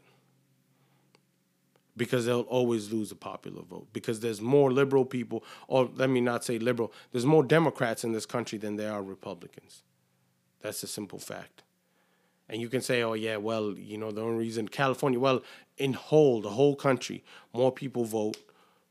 Because 1.96 2.26
they'll 2.26 2.42
always 2.42 2.92
lose 2.92 3.10
the 3.10 3.16
popular 3.16 3.62
vote. 3.62 3.88
Because 3.92 4.22
there's 4.22 4.42
more 4.42 4.72
liberal 4.72 5.06
people, 5.06 5.44
or 5.68 5.90
let 5.96 6.10
me 6.10 6.22
not 6.22 6.44
say 6.44 6.58
liberal, 6.58 6.94
there's 7.12 7.26
more 7.26 7.44
Democrats 7.44 8.04
in 8.04 8.14
this 8.14 8.26
country 8.26 8.58
than 8.58 8.78
there 8.78 8.92
are 8.94 9.04
Republicans. 9.04 9.84
That's 10.62 10.82
a 10.82 10.88
simple 10.88 11.20
fact. 11.20 11.64
And 12.50 12.62
you 12.62 12.68
can 12.68 12.82
say, 12.82 13.04
oh, 13.04 13.14
yeah, 13.14 13.38
well, 13.38 13.74
you 13.78 13.98
know, 13.98 14.12
the 14.12 14.22
only 14.22 14.40
reason 14.40 14.68
California, 14.68 15.20
well, 15.20 15.44
in 15.78 15.94
whole, 15.94 16.42
the 16.42 16.50
whole 16.50 16.76
country, 16.76 17.24
more 17.54 17.72
people 17.72 18.06
vote 18.06 18.38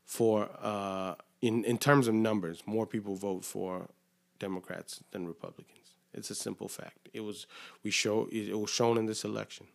for, 0.05 0.49
uh, 0.61 1.15
in, 1.41 1.63
in 1.65 1.77
terms 1.77 2.07
of 2.07 2.13
numbers, 2.13 2.63
more 2.65 2.85
people 2.85 3.15
vote 3.15 3.43
for 3.43 3.87
Democrats 4.39 5.01
than 5.11 5.27
Republicans. 5.27 5.79
It's 6.13 6.31
a 6.31 6.35
simple 6.35 6.67
fact. 6.67 7.09
It 7.13 7.21
was 7.21 7.45
we 7.83 7.91
show 7.91 8.27
it 8.31 8.57
was 8.57 8.69
shown 8.69 8.97
in 8.97 9.05
this 9.05 9.23
election. 9.23 9.67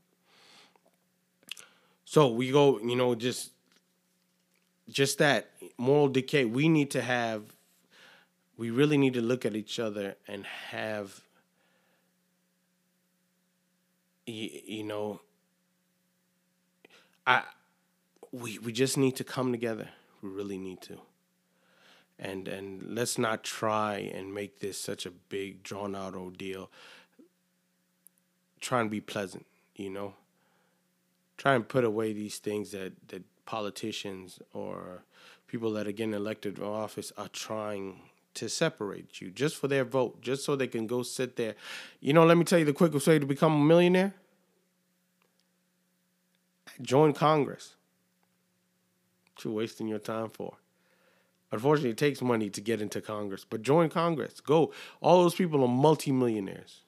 So 2.04 2.28
we 2.28 2.50
go, 2.50 2.80
you 2.80 2.96
know, 2.96 3.14
just 3.14 3.52
just 4.88 5.18
that 5.18 5.50
moral 5.78 6.08
decay. 6.08 6.44
We 6.44 6.68
need 6.68 6.90
to 6.90 7.02
have. 7.02 7.42
We 8.56 8.70
really 8.70 8.98
need 8.98 9.14
to 9.14 9.20
look 9.20 9.44
at 9.44 9.56
each 9.56 9.78
other 9.78 10.16
and 10.28 10.44
have 10.46 11.20
you, 14.26 14.50
you 14.64 14.82
know, 14.84 15.20
I 17.26 17.42
we 18.32 18.58
we 18.58 18.72
just 18.72 18.96
need 18.96 19.16
to 19.16 19.24
come 19.24 19.52
together. 19.52 19.88
We 20.22 20.30
really 20.30 20.58
need 20.58 20.80
to. 20.82 20.98
And 22.18 22.48
and 22.48 22.94
let's 22.94 23.18
not 23.18 23.44
try 23.44 23.96
and 23.96 24.34
make 24.34 24.60
this 24.60 24.78
such 24.78 25.06
a 25.06 25.10
big 25.10 25.62
drawn 25.62 25.94
out 25.94 26.14
ordeal. 26.14 26.70
Try 28.60 28.80
and 28.80 28.90
be 28.90 29.00
pleasant, 29.00 29.46
you 29.74 29.90
know. 29.90 30.14
Try 31.36 31.54
and 31.54 31.68
put 31.68 31.84
away 31.84 32.12
these 32.12 32.38
things 32.38 32.70
that 32.70 32.92
that 33.08 33.24
politicians 33.46 34.38
or 34.52 35.04
people 35.46 35.72
that 35.72 35.86
are 35.86 35.92
getting 35.92 36.14
elected 36.14 36.56
to 36.56 36.64
office 36.64 37.12
are 37.16 37.28
trying 37.28 38.00
to 38.34 38.48
separate 38.48 39.20
you 39.20 39.30
just 39.30 39.56
for 39.56 39.68
their 39.68 39.84
vote, 39.84 40.20
just 40.20 40.44
so 40.44 40.56
they 40.56 40.66
can 40.66 40.86
go 40.86 41.02
sit 41.02 41.36
there. 41.36 41.54
You 42.00 42.12
know, 42.12 42.24
let 42.24 42.36
me 42.36 42.44
tell 42.44 42.58
you 42.58 42.64
the 42.64 42.72
quickest 42.72 43.06
way 43.06 43.18
to 43.18 43.26
become 43.26 43.52
a 43.52 43.64
millionaire 43.64 44.14
join 46.82 47.12
Congress. 47.12 47.74
What 49.34 49.44
you 49.44 49.52
wasting 49.52 49.88
your 49.88 49.98
time 49.98 50.30
for? 50.30 50.54
Unfortunately, 51.50 51.90
it 51.90 51.98
takes 51.98 52.20
money 52.20 52.50
to 52.50 52.60
get 52.60 52.80
into 52.80 53.00
Congress, 53.00 53.44
but 53.48 53.62
join 53.62 53.88
Congress. 53.88 54.40
Go. 54.40 54.72
All 55.00 55.22
those 55.22 55.34
people 55.34 55.62
are 55.62 55.68
multimillionaires. 55.68 56.80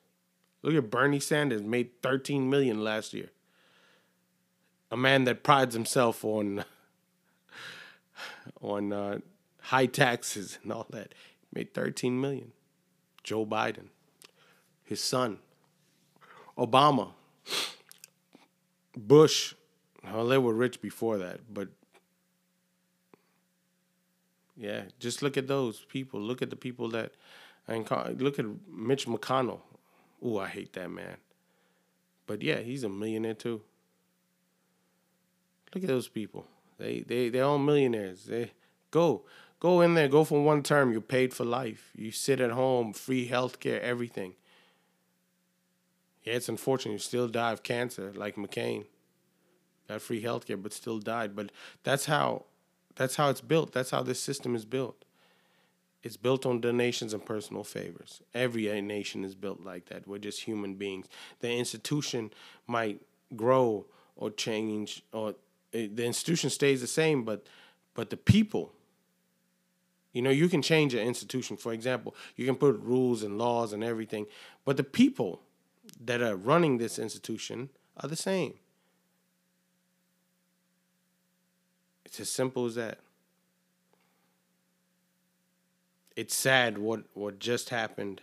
Look 0.62 0.74
at 0.74 0.90
Bernie 0.90 1.20
Sanders 1.20 1.62
made 1.62 2.02
13 2.02 2.50
million 2.50 2.82
last 2.82 3.14
year. 3.14 3.30
A 4.90 4.96
man 4.96 5.24
that 5.24 5.44
prides 5.44 5.74
himself 5.74 6.24
on 6.24 6.64
on 8.60 8.92
uh, 8.92 9.18
high 9.60 9.86
taxes 9.86 10.58
and 10.62 10.72
all 10.72 10.86
that 10.90 11.12
made 11.56 11.72
13 11.72 12.20
million. 12.20 12.52
Joe 13.24 13.46
Biden, 13.46 13.88
his 14.84 15.02
son, 15.02 15.38
Obama, 16.56 17.08
Bush, 18.94 19.54
well, 20.04 20.26
they 20.26 20.38
were 20.38 20.52
rich 20.52 20.82
before 20.82 21.16
that, 21.18 21.40
but 21.52 21.68
yeah, 24.54 24.82
just 25.00 25.22
look 25.22 25.36
at 25.36 25.48
those 25.48 25.80
people. 25.88 26.20
Look 26.20 26.42
at 26.42 26.50
the 26.50 26.56
people 26.56 26.88
that, 26.90 27.12
and 27.66 27.90
look 28.20 28.38
at 28.38 28.46
Mitch 28.70 29.06
McConnell. 29.06 29.60
Ooh, 30.24 30.38
I 30.38 30.48
hate 30.48 30.74
that 30.74 30.90
man. 30.90 31.16
But 32.26 32.42
yeah, 32.42 32.60
he's 32.60 32.84
a 32.84 32.88
millionaire 32.88 33.34
too. 33.34 33.62
Look 35.74 35.84
at 35.84 35.88
those 35.88 36.08
people. 36.08 36.46
They 36.78 37.00
they 37.00 37.28
they're 37.28 37.44
all 37.44 37.58
millionaires. 37.58 38.24
They 38.24 38.52
go 38.90 39.24
go 39.60 39.80
in 39.80 39.94
there, 39.94 40.08
go 40.08 40.24
for 40.24 40.42
one 40.42 40.62
term. 40.62 40.92
You're 40.92 41.00
paid 41.00 41.34
for 41.34 41.44
life. 41.44 41.90
You 41.96 42.10
sit 42.10 42.40
at 42.40 42.50
home, 42.50 42.92
free 42.92 43.28
healthcare, 43.28 43.80
everything. 43.80 44.34
Yeah, 46.24 46.34
it's 46.34 46.48
unfortunate. 46.48 46.92
You 46.92 46.98
still 46.98 47.28
die 47.28 47.52
of 47.52 47.62
cancer, 47.62 48.12
like 48.14 48.36
McCain. 48.36 48.86
Got 49.88 50.02
free 50.02 50.22
healthcare, 50.22 50.60
but 50.60 50.72
still 50.72 50.98
died. 50.98 51.36
But 51.36 51.52
that's 51.84 52.06
how 52.06 52.46
that's 52.96 53.16
how 53.16 53.30
it's 53.30 53.40
built. 53.40 53.72
That's 53.72 53.90
how 53.90 54.02
this 54.02 54.20
system 54.20 54.56
is 54.56 54.64
built. 54.64 55.04
It's 56.02 56.16
built 56.16 56.46
on 56.46 56.60
donations 56.60 57.12
and 57.12 57.24
personal 57.24 57.64
favors. 57.64 58.22
Every 58.34 58.80
nation 58.80 59.24
is 59.24 59.34
built 59.34 59.62
like 59.64 59.86
that. 59.86 60.06
We're 60.06 60.18
just 60.18 60.42
human 60.42 60.74
beings. 60.74 61.08
The 61.40 61.50
institution 61.50 62.30
might 62.66 63.00
grow 63.34 63.86
or 64.14 64.30
change, 64.30 65.02
or 65.12 65.34
eh, 65.72 65.88
the 65.92 66.04
institution 66.06 66.50
stays 66.50 66.80
the 66.80 66.86
same, 66.86 67.24
but 67.24 67.46
but 67.94 68.10
the 68.10 68.16
people. 68.16 68.72
You 70.16 70.22
know, 70.22 70.30
you 70.30 70.48
can 70.48 70.62
change 70.62 70.94
an 70.94 71.06
institution. 71.06 71.58
For 71.58 71.74
example, 71.74 72.14
you 72.36 72.46
can 72.46 72.56
put 72.56 72.80
rules 72.80 73.22
and 73.22 73.36
laws 73.36 73.74
and 73.74 73.84
everything, 73.84 74.24
but 74.64 74.78
the 74.78 74.82
people 74.82 75.42
that 76.02 76.22
are 76.22 76.34
running 76.34 76.78
this 76.78 76.98
institution 76.98 77.68
are 77.98 78.08
the 78.08 78.16
same. 78.16 78.54
It's 82.06 82.18
as 82.18 82.30
simple 82.30 82.64
as 82.64 82.76
that. 82.76 83.00
It's 86.16 86.34
sad 86.34 86.78
what, 86.78 87.02
what 87.12 87.38
just 87.38 87.68
happened. 87.68 88.22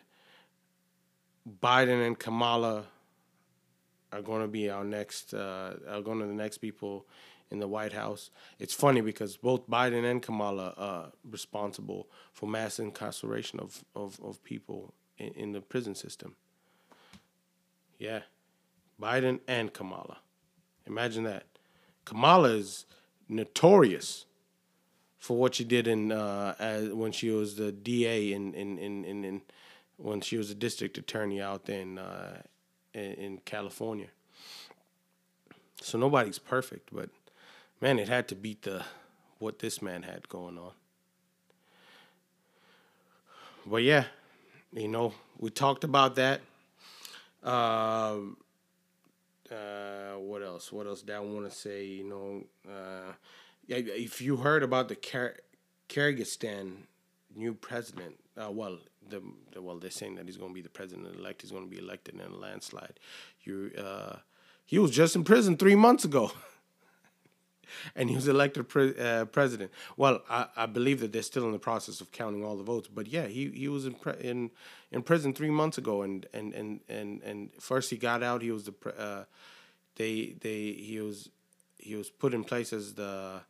Biden 1.62 2.08
and 2.08 2.18
Kamala 2.18 2.86
are 4.12 4.22
going 4.24 4.42
to 4.42 4.48
be 4.48 4.68
our 4.68 4.84
next, 4.84 5.36
uh, 5.36 5.76
are 5.88 6.02
going 6.02 6.22
to 6.22 6.26
the 6.26 6.34
next 6.34 6.58
people 6.58 7.06
in 7.54 7.60
the 7.60 7.68
White 7.68 7.94
House. 7.94 8.32
It's 8.60 8.74
funny 8.74 9.00
because 9.00 9.38
both 9.38 9.70
Biden 9.70 10.04
and 10.04 10.22
Kamala 10.22 10.74
are 10.76 11.12
responsible 11.24 12.10
for 12.34 12.50
mass 12.50 12.80
incarceration 12.80 13.60
of, 13.60 13.86
of, 13.96 14.20
of 14.22 14.44
people 14.44 14.94
in, 15.18 15.30
in 15.30 15.52
the 15.54 15.62
prison 15.62 15.96
system. 15.96 16.36
Yeah. 17.98 18.22
Biden 19.00 19.40
and 19.48 19.72
Kamala. 19.72 20.18
Imagine 20.86 21.24
that. 21.24 21.46
Kamala 22.04 22.50
is 22.50 22.86
notorious 23.30 24.26
for 25.18 25.38
what 25.38 25.56
she 25.56 25.64
did 25.64 25.88
in 25.88 26.12
uh, 26.12 26.56
as 26.60 26.90
when 26.90 27.14
she 27.14 27.30
was 27.30 27.56
the 27.56 27.72
DA 27.72 28.34
in 28.34 28.54
in, 28.54 28.78
in, 28.78 29.06
in, 29.06 29.24
in 29.24 29.42
when 29.98 30.20
she 30.20 30.38
was 30.38 30.50
a 30.50 30.56
district 30.56 30.98
attorney 30.98 31.42
out 31.42 31.66
there 31.66 31.80
in, 31.80 31.98
uh, 31.98 32.42
in, 32.94 33.14
in 33.14 33.38
California. 33.46 34.08
So 35.82 35.98
nobody's 35.98 36.40
perfect, 36.40 36.90
but 36.92 37.10
man, 37.82 38.00
it 38.00 38.08
had 38.08 38.28
to 38.30 38.36
beat 38.36 38.64
the 38.64 38.84
what 39.40 39.60
this 39.60 39.82
man 39.82 40.04
had 40.04 40.28
going 40.30 40.58
on. 40.58 40.72
But 43.66 43.84
yeah, 43.84 44.06
you 44.74 44.88
know, 44.88 45.14
we 45.38 45.50
talked 45.50 45.84
about 45.84 46.16
that. 46.16 46.42
Um, 47.44 48.38
uh, 49.52 50.18
what 50.18 50.42
else? 50.42 50.72
What 50.72 50.88
else 50.88 51.02
did 51.02 51.16
I 51.16 51.20
want 51.20 51.50
to 51.50 51.56
say? 51.56 51.86
You 51.86 52.04
know, 52.10 52.44
uh, 52.70 53.14
if 53.68 54.22
you 54.22 54.38
heard 54.38 54.64
about 54.64 54.90
the 54.90 54.96
Kyrgyzstan 55.90 56.74
new 57.36 57.54
president, 57.54 58.16
uh, 58.42 58.52
well, 58.52 58.80
the, 59.10 59.22
the, 59.52 59.62
well, 59.62 59.78
they're 59.78 59.92
saying 59.92 60.16
that 60.16 60.26
he's 60.26 60.38
going 60.38 60.52
to 60.52 60.56
be 60.56 60.62
the 60.62 60.70
president 60.70 61.16
elect. 61.16 61.42
He's 61.42 61.52
going 61.52 61.66
to 61.66 61.70
be 61.70 61.80
elected 61.80 62.16
in 62.16 62.22
a 62.22 62.36
landslide. 62.36 63.00
You, 63.44 63.72
uh, 63.78 64.18
he 64.66 64.80
was 64.80 64.92
just 64.92 65.16
in 65.16 65.24
prison 65.24 65.58
three 65.58 65.76
months 65.76 66.06
ago. 66.06 66.32
and 67.96 68.10
he 68.10 68.16
was 68.16 68.28
elected 68.28 68.68
pre- 68.68 68.98
uh, 68.98 69.26
president. 69.26 69.72
Well, 69.98 70.22
I, 70.30 70.48
I 70.56 70.66
believe 70.66 71.00
that 71.02 71.12
they're 71.12 71.22
still 71.22 71.46
in 71.46 71.52
the 71.52 71.60
process 71.60 72.02
of 72.02 72.12
counting 72.12 72.44
all 72.44 72.56
the 72.56 72.64
votes, 72.64 72.88
but 72.94 73.08
yeah, 73.08 73.28
he, 73.28 73.50
he 73.50 73.68
was 73.68 73.86
in, 73.86 73.94
pre- 73.94 74.20
in 74.20 74.52
in 74.92 75.02
prison 75.02 75.34
three 75.34 75.50
months 75.50 75.78
ago, 75.78 76.04
and 76.04 76.26
and 76.34 76.54
and 76.54 76.80
and, 76.88 77.22
and 77.24 77.50
first 77.60 77.90
he 77.90 77.98
got 77.98 78.24
out. 78.24 78.42
He 78.42 78.52
was 78.52 78.66
the 78.66 78.72
pre- 78.72 78.94
uh, 78.98 79.24
they 79.96 80.36
they 80.42 80.72
he 80.74 81.00
was 81.00 81.30
he 81.78 81.96
was 81.96 82.10
put 82.10 82.34
in 82.34 82.44
place 82.44 82.72
as 82.72 82.94
the 82.94 83.42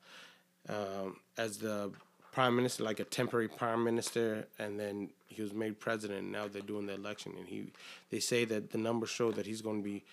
um, 0.69 1.17
as 1.38 1.57
the 1.57 1.91
prime 2.31 2.55
minister, 2.55 2.83
like 2.83 2.99
a 2.99 3.03
temporary 3.03 3.47
prime 3.47 3.83
minister, 3.83 4.47
and 4.57 4.79
then 4.79 5.09
he 5.27 5.41
was 5.41 5.53
made 5.53 5.79
president. 5.79 6.21
And 6.21 6.31
now 6.31 6.47
they're 6.47 6.62
doing 6.62 6.88
the 6.88 6.93
election, 6.93 7.33
and 7.38 7.47
he 7.47 7.65
they 8.09 8.19
say 8.19 8.45
that 8.45 8.71
the 8.71 8.77
numbers 8.77 9.09
show 9.09 9.31
that 9.31 9.45
he's 9.45 9.62
going 9.62 9.83
to 9.83 9.83
be 9.83 10.03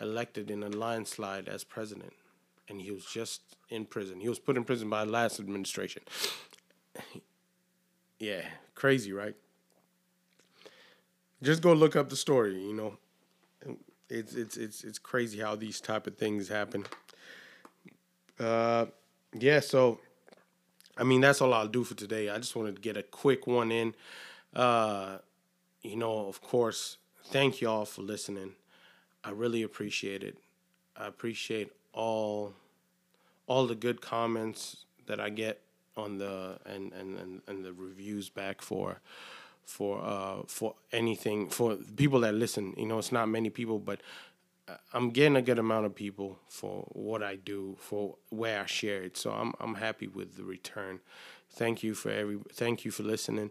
elected 0.00 0.50
in 0.50 0.62
a 0.62 0.68
landslide 0.68 1.48
as 1.48 1.64
president 1.64 2.12
and 2.70 2.80
he 2.80 2.90
was 2.92 3.04
just 3.04 3.42
in 3.68 3.84
prison. 3.84 4.20
He 4.20 4.28
was 4.28 4.38
put 4.38 4.56
in 4.56 4.64
prison 4.64 4.88
by 4.88 5.04
the 5.04 5.10
last 5.10 5.40
administration. 5.40 6.02
yeah, 8.18 8.42
crazy, 8.74 9.12
right? 9.12 9.34
Just 11.42 11.62
go 11.62 11.72
look 11.72 11.96
up 11.96 12.08
the 12.08 12.16
story. 12.16 12.54
You 12.54 12.74
know, 12.74 13.76
it's 14.08 14.34
it's 14.34 14.56
it's 14.56 14.84
it's 14.84 14.98
crazy 14.98 15.40
how 15.40 15.56
these 15.56 15.80
type 15.80 16.06
of 16.06 16.16
things 16.16 16.48
happen. 16.48 16.86
Uh, 18.38 18.86
yeah. 19.38 19.60
So, 19.60 19.98
I 20.96 21.04
mean, 21.04 21.20
that's 21.20 21.40
all 21.40 21.52
I'll 21.52 21.66
do 21.66 21.84
for 21.84 21.94
today. 21.94 22.28
I 22.28 22.38
just 22.38 22.54
wanted 22.54 22.76
to 22.76 22.82
get 22.82 22.96
a 22.96 23.02
quick 23.02 23.46
one 23.46 23.72
in. 23.72 23.94
Uh, 24.54 25.18
you 25.82 25.96
know, 25.96 26.26
of 26.26 26.40
course, 26.40 26.98
thank 27.26 27.60
y'all 27.60 27.84
for 27.84 28.02
listening. 28.02 28.52
I 29.24 29.30
really 29.30 29.62
appreciate 29.62 30.22
it. 30.22 30.38
I 30.96 31.06
appreciate 31.06 31.72
all 31.92 32.54
all 33.46 33.66
the 33.66 33.74
good 33.74 34.00
comments 34.00 34.84
that 35.06 35.20
I 35.20 35.30
get 35.30 35.60
on 35.96 36.18
the 36.18 36.58
and 36.64 36.92
and 36.92 37.18
and, 37.18 37.42
and 37.46 37.64
the 37.64 37.72
reviews 37.72 38.28
back 38.28 38.62
for 38.62 39.00
for 39.64 40.02
uh 40.02 40.42
for 40.46 40.74
anything 40.92 41.48
for 41.48 41.76
people 41.96 42.20
that 42.20 42.34
listen. 42.34 42.74
You 42.76 42.86
know 42.86 42.98
it's 42.98 43.12
not 43.12 43.28
many 43.28 43.50
people 43.50 43.78
but 43.78 44.00
I'm 44.92 45.10
getting 45.10 45.36
a 45.36 45.42
good 45.42 45.58
amount 45.58 45.86
of 45.86 45.94
people 45.94 46.38
for 46.48 46.84
what 46.90 47.22
I 47.22 47.36
do 47.36 47.76
for 47.78 48.16
where 48.28 48.62
I 48.62 48.66
share 48.66 49.02
it. 49.02 49.16
So 49.16 49.32
I'm 49.32 49.52
I'm 49.60 49.74
happy 49.74 50.06
with 50.06 50.36
the 50.36 50.44
return. 50.44 51.00
Thank 51.50 51.82
you 51.82 51.94
for 51.94 52.10
every 52.10 52.38
thank 52.52 52.84
you 52.84 52.90
for 52.90 53.02
listening. 53.02 53.50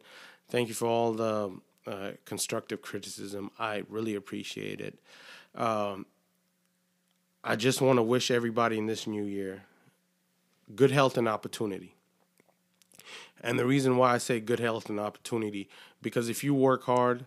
Thank 0.50 0.68
you 0.68 0.74
for 0.74 0.88
all 0.88 1.14
the 1.14 1.52
uh, 1.86 2.12
constructive 2.26 2.82
criticism. 2.82 3.52
I 3.60 3.84
really 3.90 4.16
appreciate 4.16 4.82
it. 4.82 5.00
Um, 5.56 6.06
I 7.44 7.56
just 7.56 7.82
want 7.82 7.98
to 7.98 8.04
wish 8.04 8.32
everybody 8.32 8.78
in 8.78 8.86
this 8.86 9.08
new 9.08 9.24
year 9.24 9.64
good 10.76 10.92
health 10.92 11.18
and 11.18 11.28
opportunity. 11.28 11.96
And 13.42 13.58
the 13.58 13.66
reason 13.66 13.98
why 13.98 14.14
I 14.14 14.18
say 14.18 14.40
good 14.40 14.60
health 14.60 14.90
and 14.90 15.00
opportunity, 15.00 15.70
because 16.02 16.30
if 16.30 16.44
you 16.44 16.54
work 16.54 16.84
hard, 16.84 17.26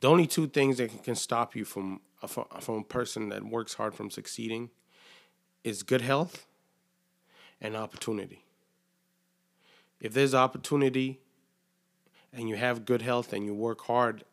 the 0.00 0.08
only 0.08 0.26
two 0.26 0.46
things 0.46 0.76
that 0.76 1.02
can 1.02 1.14
stop 1.14 1.56
you 1.56 1.64
from 1.64 2.00
uh, 2.22 2.28
uh, 2.50 2.60
from 2.60 2.76
a 2.76 2.84
person 2.84 3.30
that 3.30 3.44
works 3.44 3.74
hard 3.74 3.94
from 3.94 4.10
succeeding 4.10 4.70
is 5.64 5.82
good 5.82 6.02
health 6.02 6.46
and 7.60 7.76
opportunity. 7.76 8.44
If 10.00 10.12
there's 10.12 10.34
opportunity 10.34 11.20
and 12.32 12.48
you 12.48 12.56
have 12.56 12.84
good 12.84 13.02
health 13.02 13.32
and 13.32 13.44
you 13.44 13.54
work 13.54 13.82
hard, 13.82 14.24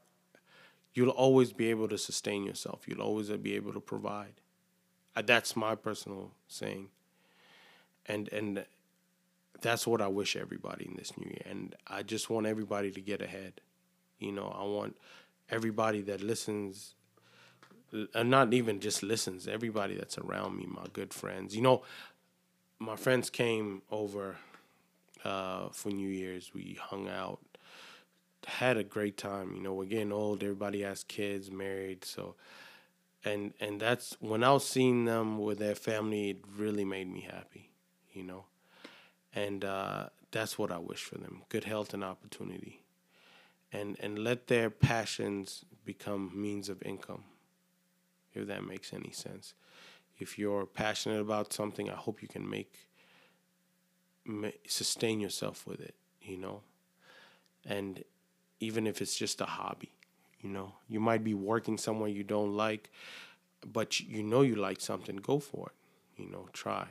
you'll 0.93 1.10
always 1.10 1.54
be 1.54 1.69
able 1.69 1.88
to 1.88 1.98
sustain 1.98 2.43
yourself. 2.43 2.88
You'll 2.88 3.02
always 3.02 3.30
be 3.30 3.56
able 3.56 3.74
to 3.74 3.80
provide. 3.80 4.34
That's 5.15 5.56
my 5.56 5.76
personal 5.76 6.32
saying. 6.47 6.89
And 8.06 8.28
and 8.30 8.65
that's 9.62 9.88
what 9.88 10.02
I 10.02 10.08
wish 10.08 10.36
everybody 10.36 10.86
in 10.86 10.95
this 10.97 11.17
new 11.17 11.30
year. 11.30 11.43
And 11.45 11.76
I 11.88 12.04
just 12.04 12.30
want 12.30 12.47
everybody 12.47 12.91
to 12.91 13.02
get 13.02 13.21
ahead. 13.21 13.62
You 14.19 14.32
know, 14.32 14.54
I 14.58 14.63
want 14.63 14.97
everybody 15.49 16.02
that 16.02 16.21
listens 16.21 16.95
and 17.93 18.10
uh, 18.15 18.23
not 18.23 18.54
even 18.54 18.80
just 18.80 19.04
listens, 19.04 19.47
everybody 19.47 19.95
that's 19.95 20.17
around 20.17 20.58
me, 20.58 20.65
my 20.67 20.86
good 20.93 21.13
friends. 21.13 21.56
You 21.56 21.62
know, 21.62 21.84
my 22.80 22.95
friends 22.95 23.30
came 23.30 23.84
over 23.91 24.38
uh, 25.23 25.69
for 25.69 25.89
New 25.89 26.10
Year's. 26.10 26.54
We 26.54 26.78
hung 26.82 27.08
out, 27.08 27.39
had 28.45 28.78
a 28.78 28.84
great 28.84 29.17
time. 29.17 29.54
You 29.56 29.62
know, 29.62 29.73
we're 29.73 29.86
getting 29.86 30.12
old. 30.12 30.41
Everybody 30.43 30.82
has 30.82 31.04
kids, 31.04 31.52
married. 31.52 32.04
So 32.04 32.36
and 33.26 33.54
and 33.60 33.80
that's 33.80 34.16
when 34.20 34.44
I 34.44 34.52
was 34.52 34.68
seeing 34.68 35.06
them 35.06 35.38
with 35.38 35.60
their 35.60 35.76
family, 35.76 36.32
it 36.32 36.43
really 36.58 36.86
made 36.86 37.12
me 37.12 37.22
happy, 37.22 37.72
you 38.12 38.24
know, 38.24 38.45
and 39.34 39.64
uh, 39.64 40.10
that's 40.32 40.58
what 40.58 40.72
I 40.72 40.80
wish 40.80 41.04
for 41.04 41.18
them: 41.18 41.43
good 41.50 41.64
health 41.64 41.93
and 41.93 42.04
opportunity, 42.04 42.84
and 43.72 43.97
and 44.00 44.20
let 44.20 44.47
their 44.47 44.70
passions 44.70 45.64
become 45.86 46.32
means 46.34 46.70
of 46.70 46.82
income. 46.84 47.24
If 48.34 48.47
that 48.47 48.66
makes 48.66 48.93
any 48.93 49.12
sense, 49.12 49.54
if 50.18 50.39
you're 50.39 50.66
passionate 50.66 51.22
about 51.22 51.54
something, 51.54 51.89
I 51.89 51.95
hope 51.95 52.22
you 52.22 52.28
can 52.28 52.50
make, 52.50 52.89
sustain 54.68 55.20
yourself 55.20 55.68
with 55.68 55.80
it, 55.80 55.93
you 56.20 56.38
know, 56.38 56.62
and 57.64 58.04
even 58.60 58.88
if 58.88 59.02
it's 59.02 59.16
just 59.16 59.39
a 59.39 59.45
hobby 59.45 59.93
you 60.44 60.50
know, 60.50 60.74
you 60.89 61.00
might 61.00 61.24
be 61.24 61.34
working 61.34 61.78
somewhere 61.78 62.10
you 62.10 62.24
don't 62.24 62.56
like, 62.56 62.91
but 63.66 64.00
you 64.00 64.24
know 64.24 64.41
you 64.41 64.56
like 64.56 64.82
something, 64.82 65.16
go 65.18 65.39
for 65.39 65.70
it. 65.70 66.22
You 66.22 66.30
know, 66.30 66.48
try. 66.54 66.88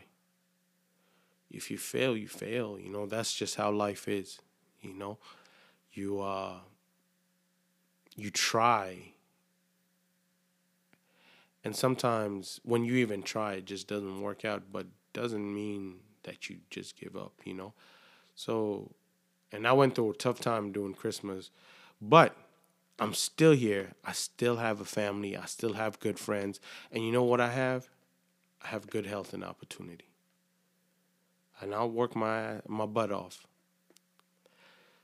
if 1.50 1.70
you 1.70 1.78
fail, 1.78 2.16
you 2.16 2.28
fail. 2.28 2.78
You 2.78 2.88
know, 2.90 3.06
that's 3.06 3.34
just 3.34 3.56
how 3.56 3.70
life 3.70 4.08
is. 4.08 4.40
You 4.80 4.94
know, 4.94 5.18
you 5.92 6.20
uh, 6.20 6.58
you 8.16 8.30
try, 8.30 9.12
and 11.64 11.74
sometimes 11.76 12.60
when 12.64 12.84
you 12.84 12.94
even 12.96 13.22
try, 13.22 13.54
it 13.54 13.64
just 13.66 13.88
doesn't 13.88 14.20
work 14.20 14.44
out. 14.44 14.64
But 14.72 14.86
doesn't 15.12 15.54
mean 15.54 15.96
that 16.24 16.48
you 16.48 16.58
just 16.70 16.98
give 16.98 17.16
up. 17.16 17.32
You 17.44 17.54
know, 17.54 17.72
so, 18.34 18.92
and 19.52 19.66
I 19.66 19.72
went 19.72 19.94
through 19.94 20.10
a 20.12 20.14
tough 20.16 20.40
time 20.40 20.72
during 20.72 20.94
Christmas, 20.94 21.50
but 22.00 22.36
I'm 22.98 23.14
still 23.14 23.52
here. 23.52 23.92
I 24.04 24.12
still 24.12 24.56
have 24.56 24.80
a 24.80 24.84
family. 24.84 25.36
I 25.36 25.46
still 25.46 25.72
have 25.74 25.98
good 26.00 26.18
friends. 26.18 26.60
And 26.90 27.04
you 27.04 27.12
know 27.12 27.22
what 27.24 27.40
I 27.40 27.50
have? 27.50 27.88
I 28.62 28.68
have 28.68 28.88
good 28.88 29.06
health 29.06 29.32
and 29.32 29.44
opportunity. 29.44 30.06
And 31.60 31.74
I'll 31.74 31.90
work 31.90 32.14
my 32.14 32.60
my 32.66 32.86
butt 32.86 33.12
off. 33.12 33.46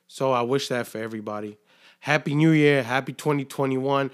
So 0.07 0.33
I 0.33 0.43
wish 0.43 0.69
that 0.69 0.87
for 0.87 0.99
everybody. 0.99 1.59
Happy 2.01 2.35
New 2.35 2.51
Year. 2.51 2.83
Happy 2.83 3.13
2021. 3.13 4.11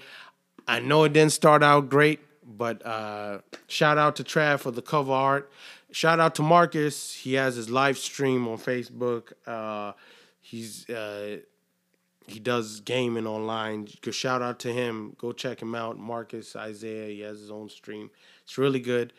I 0.67 0.79
know 0.79 1.03
it 1.03 1.13
didn't 1.13 1.31
start 1.31 1.63
out 1.63 1.89
great, 1.89 2.19
but 2.43 2.85
uh, 2.85 3.39
shout 3.67 3.97
out 3.97 4.15
to 4.17 4.23
Trav 4.23 4.59
for 4.59 4.71
the 4.71 4.81
cover 4.81 5.13
art. 5.13 5.51
Shout 5.91 6.19
out 6.19 6.35
to 6.35 6.41
Marcus. 6.41 7.13
He 7.13 7.35
has 7.35 7.55
his 7.55 7.69
live 7.69 7.97
stream 7.97 8.47
on 8.47 8.57
Facebook. 8.57 9.31
Uh, 9.45 9.93
he's 10.41 10.89
uh, 10.89 11.37
he 12.27 12.39
does 12.39 12.79
gaming 12.79 13.27
online. 13.27 13.87
Go 14.01 14.11
shout 14.11 14.41
out 14.41 14.59
to 14.59 14.73
him. 14.73 15.15
Go 15.17 15.31
check 15.31 15.61
him 15.61 15.75
out. 15.75 15.97
Marcus 15.97 16.55
Isaiah. 16.55 17.07
He 17.07 17.21
has 17.21 17.39
his 17.39 17.51
own 17.51 17.69
stream. 17.69 18.09
It's 18.43 18.57
really 18.57 18.79
good. 18.79 19.13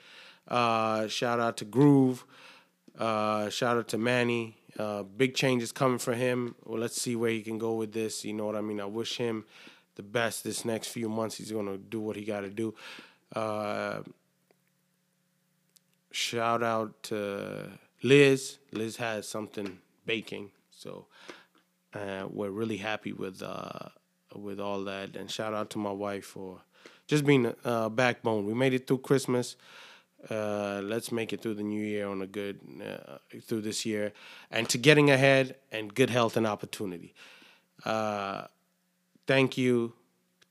Uh, 0.49 1.09
shout 1.09 1.41
out 1.41 1.57
to 1.59 1.65
Groove. 1.65 2.25
Uh, 2.99 3.49
shout 3.51 3.77
out 3.77 3.89
to 3.89 3.99
Manny. 3.99 4.57
Uh, 4.79 5.03
big 5.03 5.35
changes 5.35 5.73
coming 5.73 5.99
for 5.99 6.15
him. 6.15 6.55
Well, 6.65 6.81
let's 6.81 7.01
see 7.01 7.17
where 7.17 7.31
he 7.31 7.43
can 7.43 7.59
go 7.59 7.75
with 7.75 7.93
this. 7.93 8.25
You 8.25 8.33
know 8.35 8.47
what 8.47 8.57
I 8.57 8.61
mean? 8.61 8.81
I 8.81 8.85
wish 8.87 9.17
him 9.17 9.45
the 9.95 10.03
best 10.03 10.45
this 10.45 10.65
next 10.65 10.89
few 10.89 11.09
months. 11.09 11.37
He's 11.37 11.51
gonna 11.51 11.79
do 11.79 12.01
what 12.01 12.17
he 12.17 12.25
got 12.25 12.41
to 12.41 12.51
do. 12.51 12.75
Uh, 13.35 14.01
shout 16.11 16.63
out 16.63 17.03
to 17.05 17.71
Liz. 18.03 18.59
Liz 18.73 18.97
has 18.97 19.27
something 19.27 19.79
baking, 20.05 20.51
so 20.71 21.07
uh, 21.97 22.27
we're 22.31 22.51
really 22.51 22.77
happy 22.77 23.13
with 23.13 23.43
uh, 23.43 23.89
with 24.35 24.61
all 24.61 24.85
that. 24.85 25.17
And 25.17 25.31
shout 25.31 25.55
out 25.55 25.71
to 25.71 25.79
my 25.79 25.93
wife 25.93 26.25
for 26.25 26.61
just 27.07 27.25
being 27.25 27.55
a 27.65 27.91
backbone. 27.91 28.47
We 28.47 28.55
made 28.55 28.75
it 28.75 28.87
through 28.87 28.99
Christmas. 28.99 29.57
Uh, 30.31 30.81
let's 30.83 31.13
make 31.13 31.33
it 31.33 31.41
through 31.41 31.55
the 31.55 31.63
new 31.63 31.83
year 31.85 32.09
on 32.09 32.23
a 32.23 32.27
good 32.27 32.61
uh, 32.83 33.19
through 33.43 33.61
this 33.61 33.87
year 33.87 34.13
and 34.51 34.69
to 34.69 34.79
getting 34.79 35.11
ahead 35.11 35.57
and 35.71 35.95
good 35.95 36.11
health 36.11 36.37
and 36.37 36.47
opportunity. 36.47 37.15
Uh, 37.85 38.47
thank 39.27 39.57
you. 39.57 39.93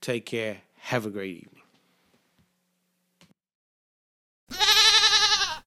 Take 0.01 0.25
care. 0.25 0.57
Have 0.77 1.05
a 1.05 1.09
great 1.09 1.37
evening. 1.37 1.54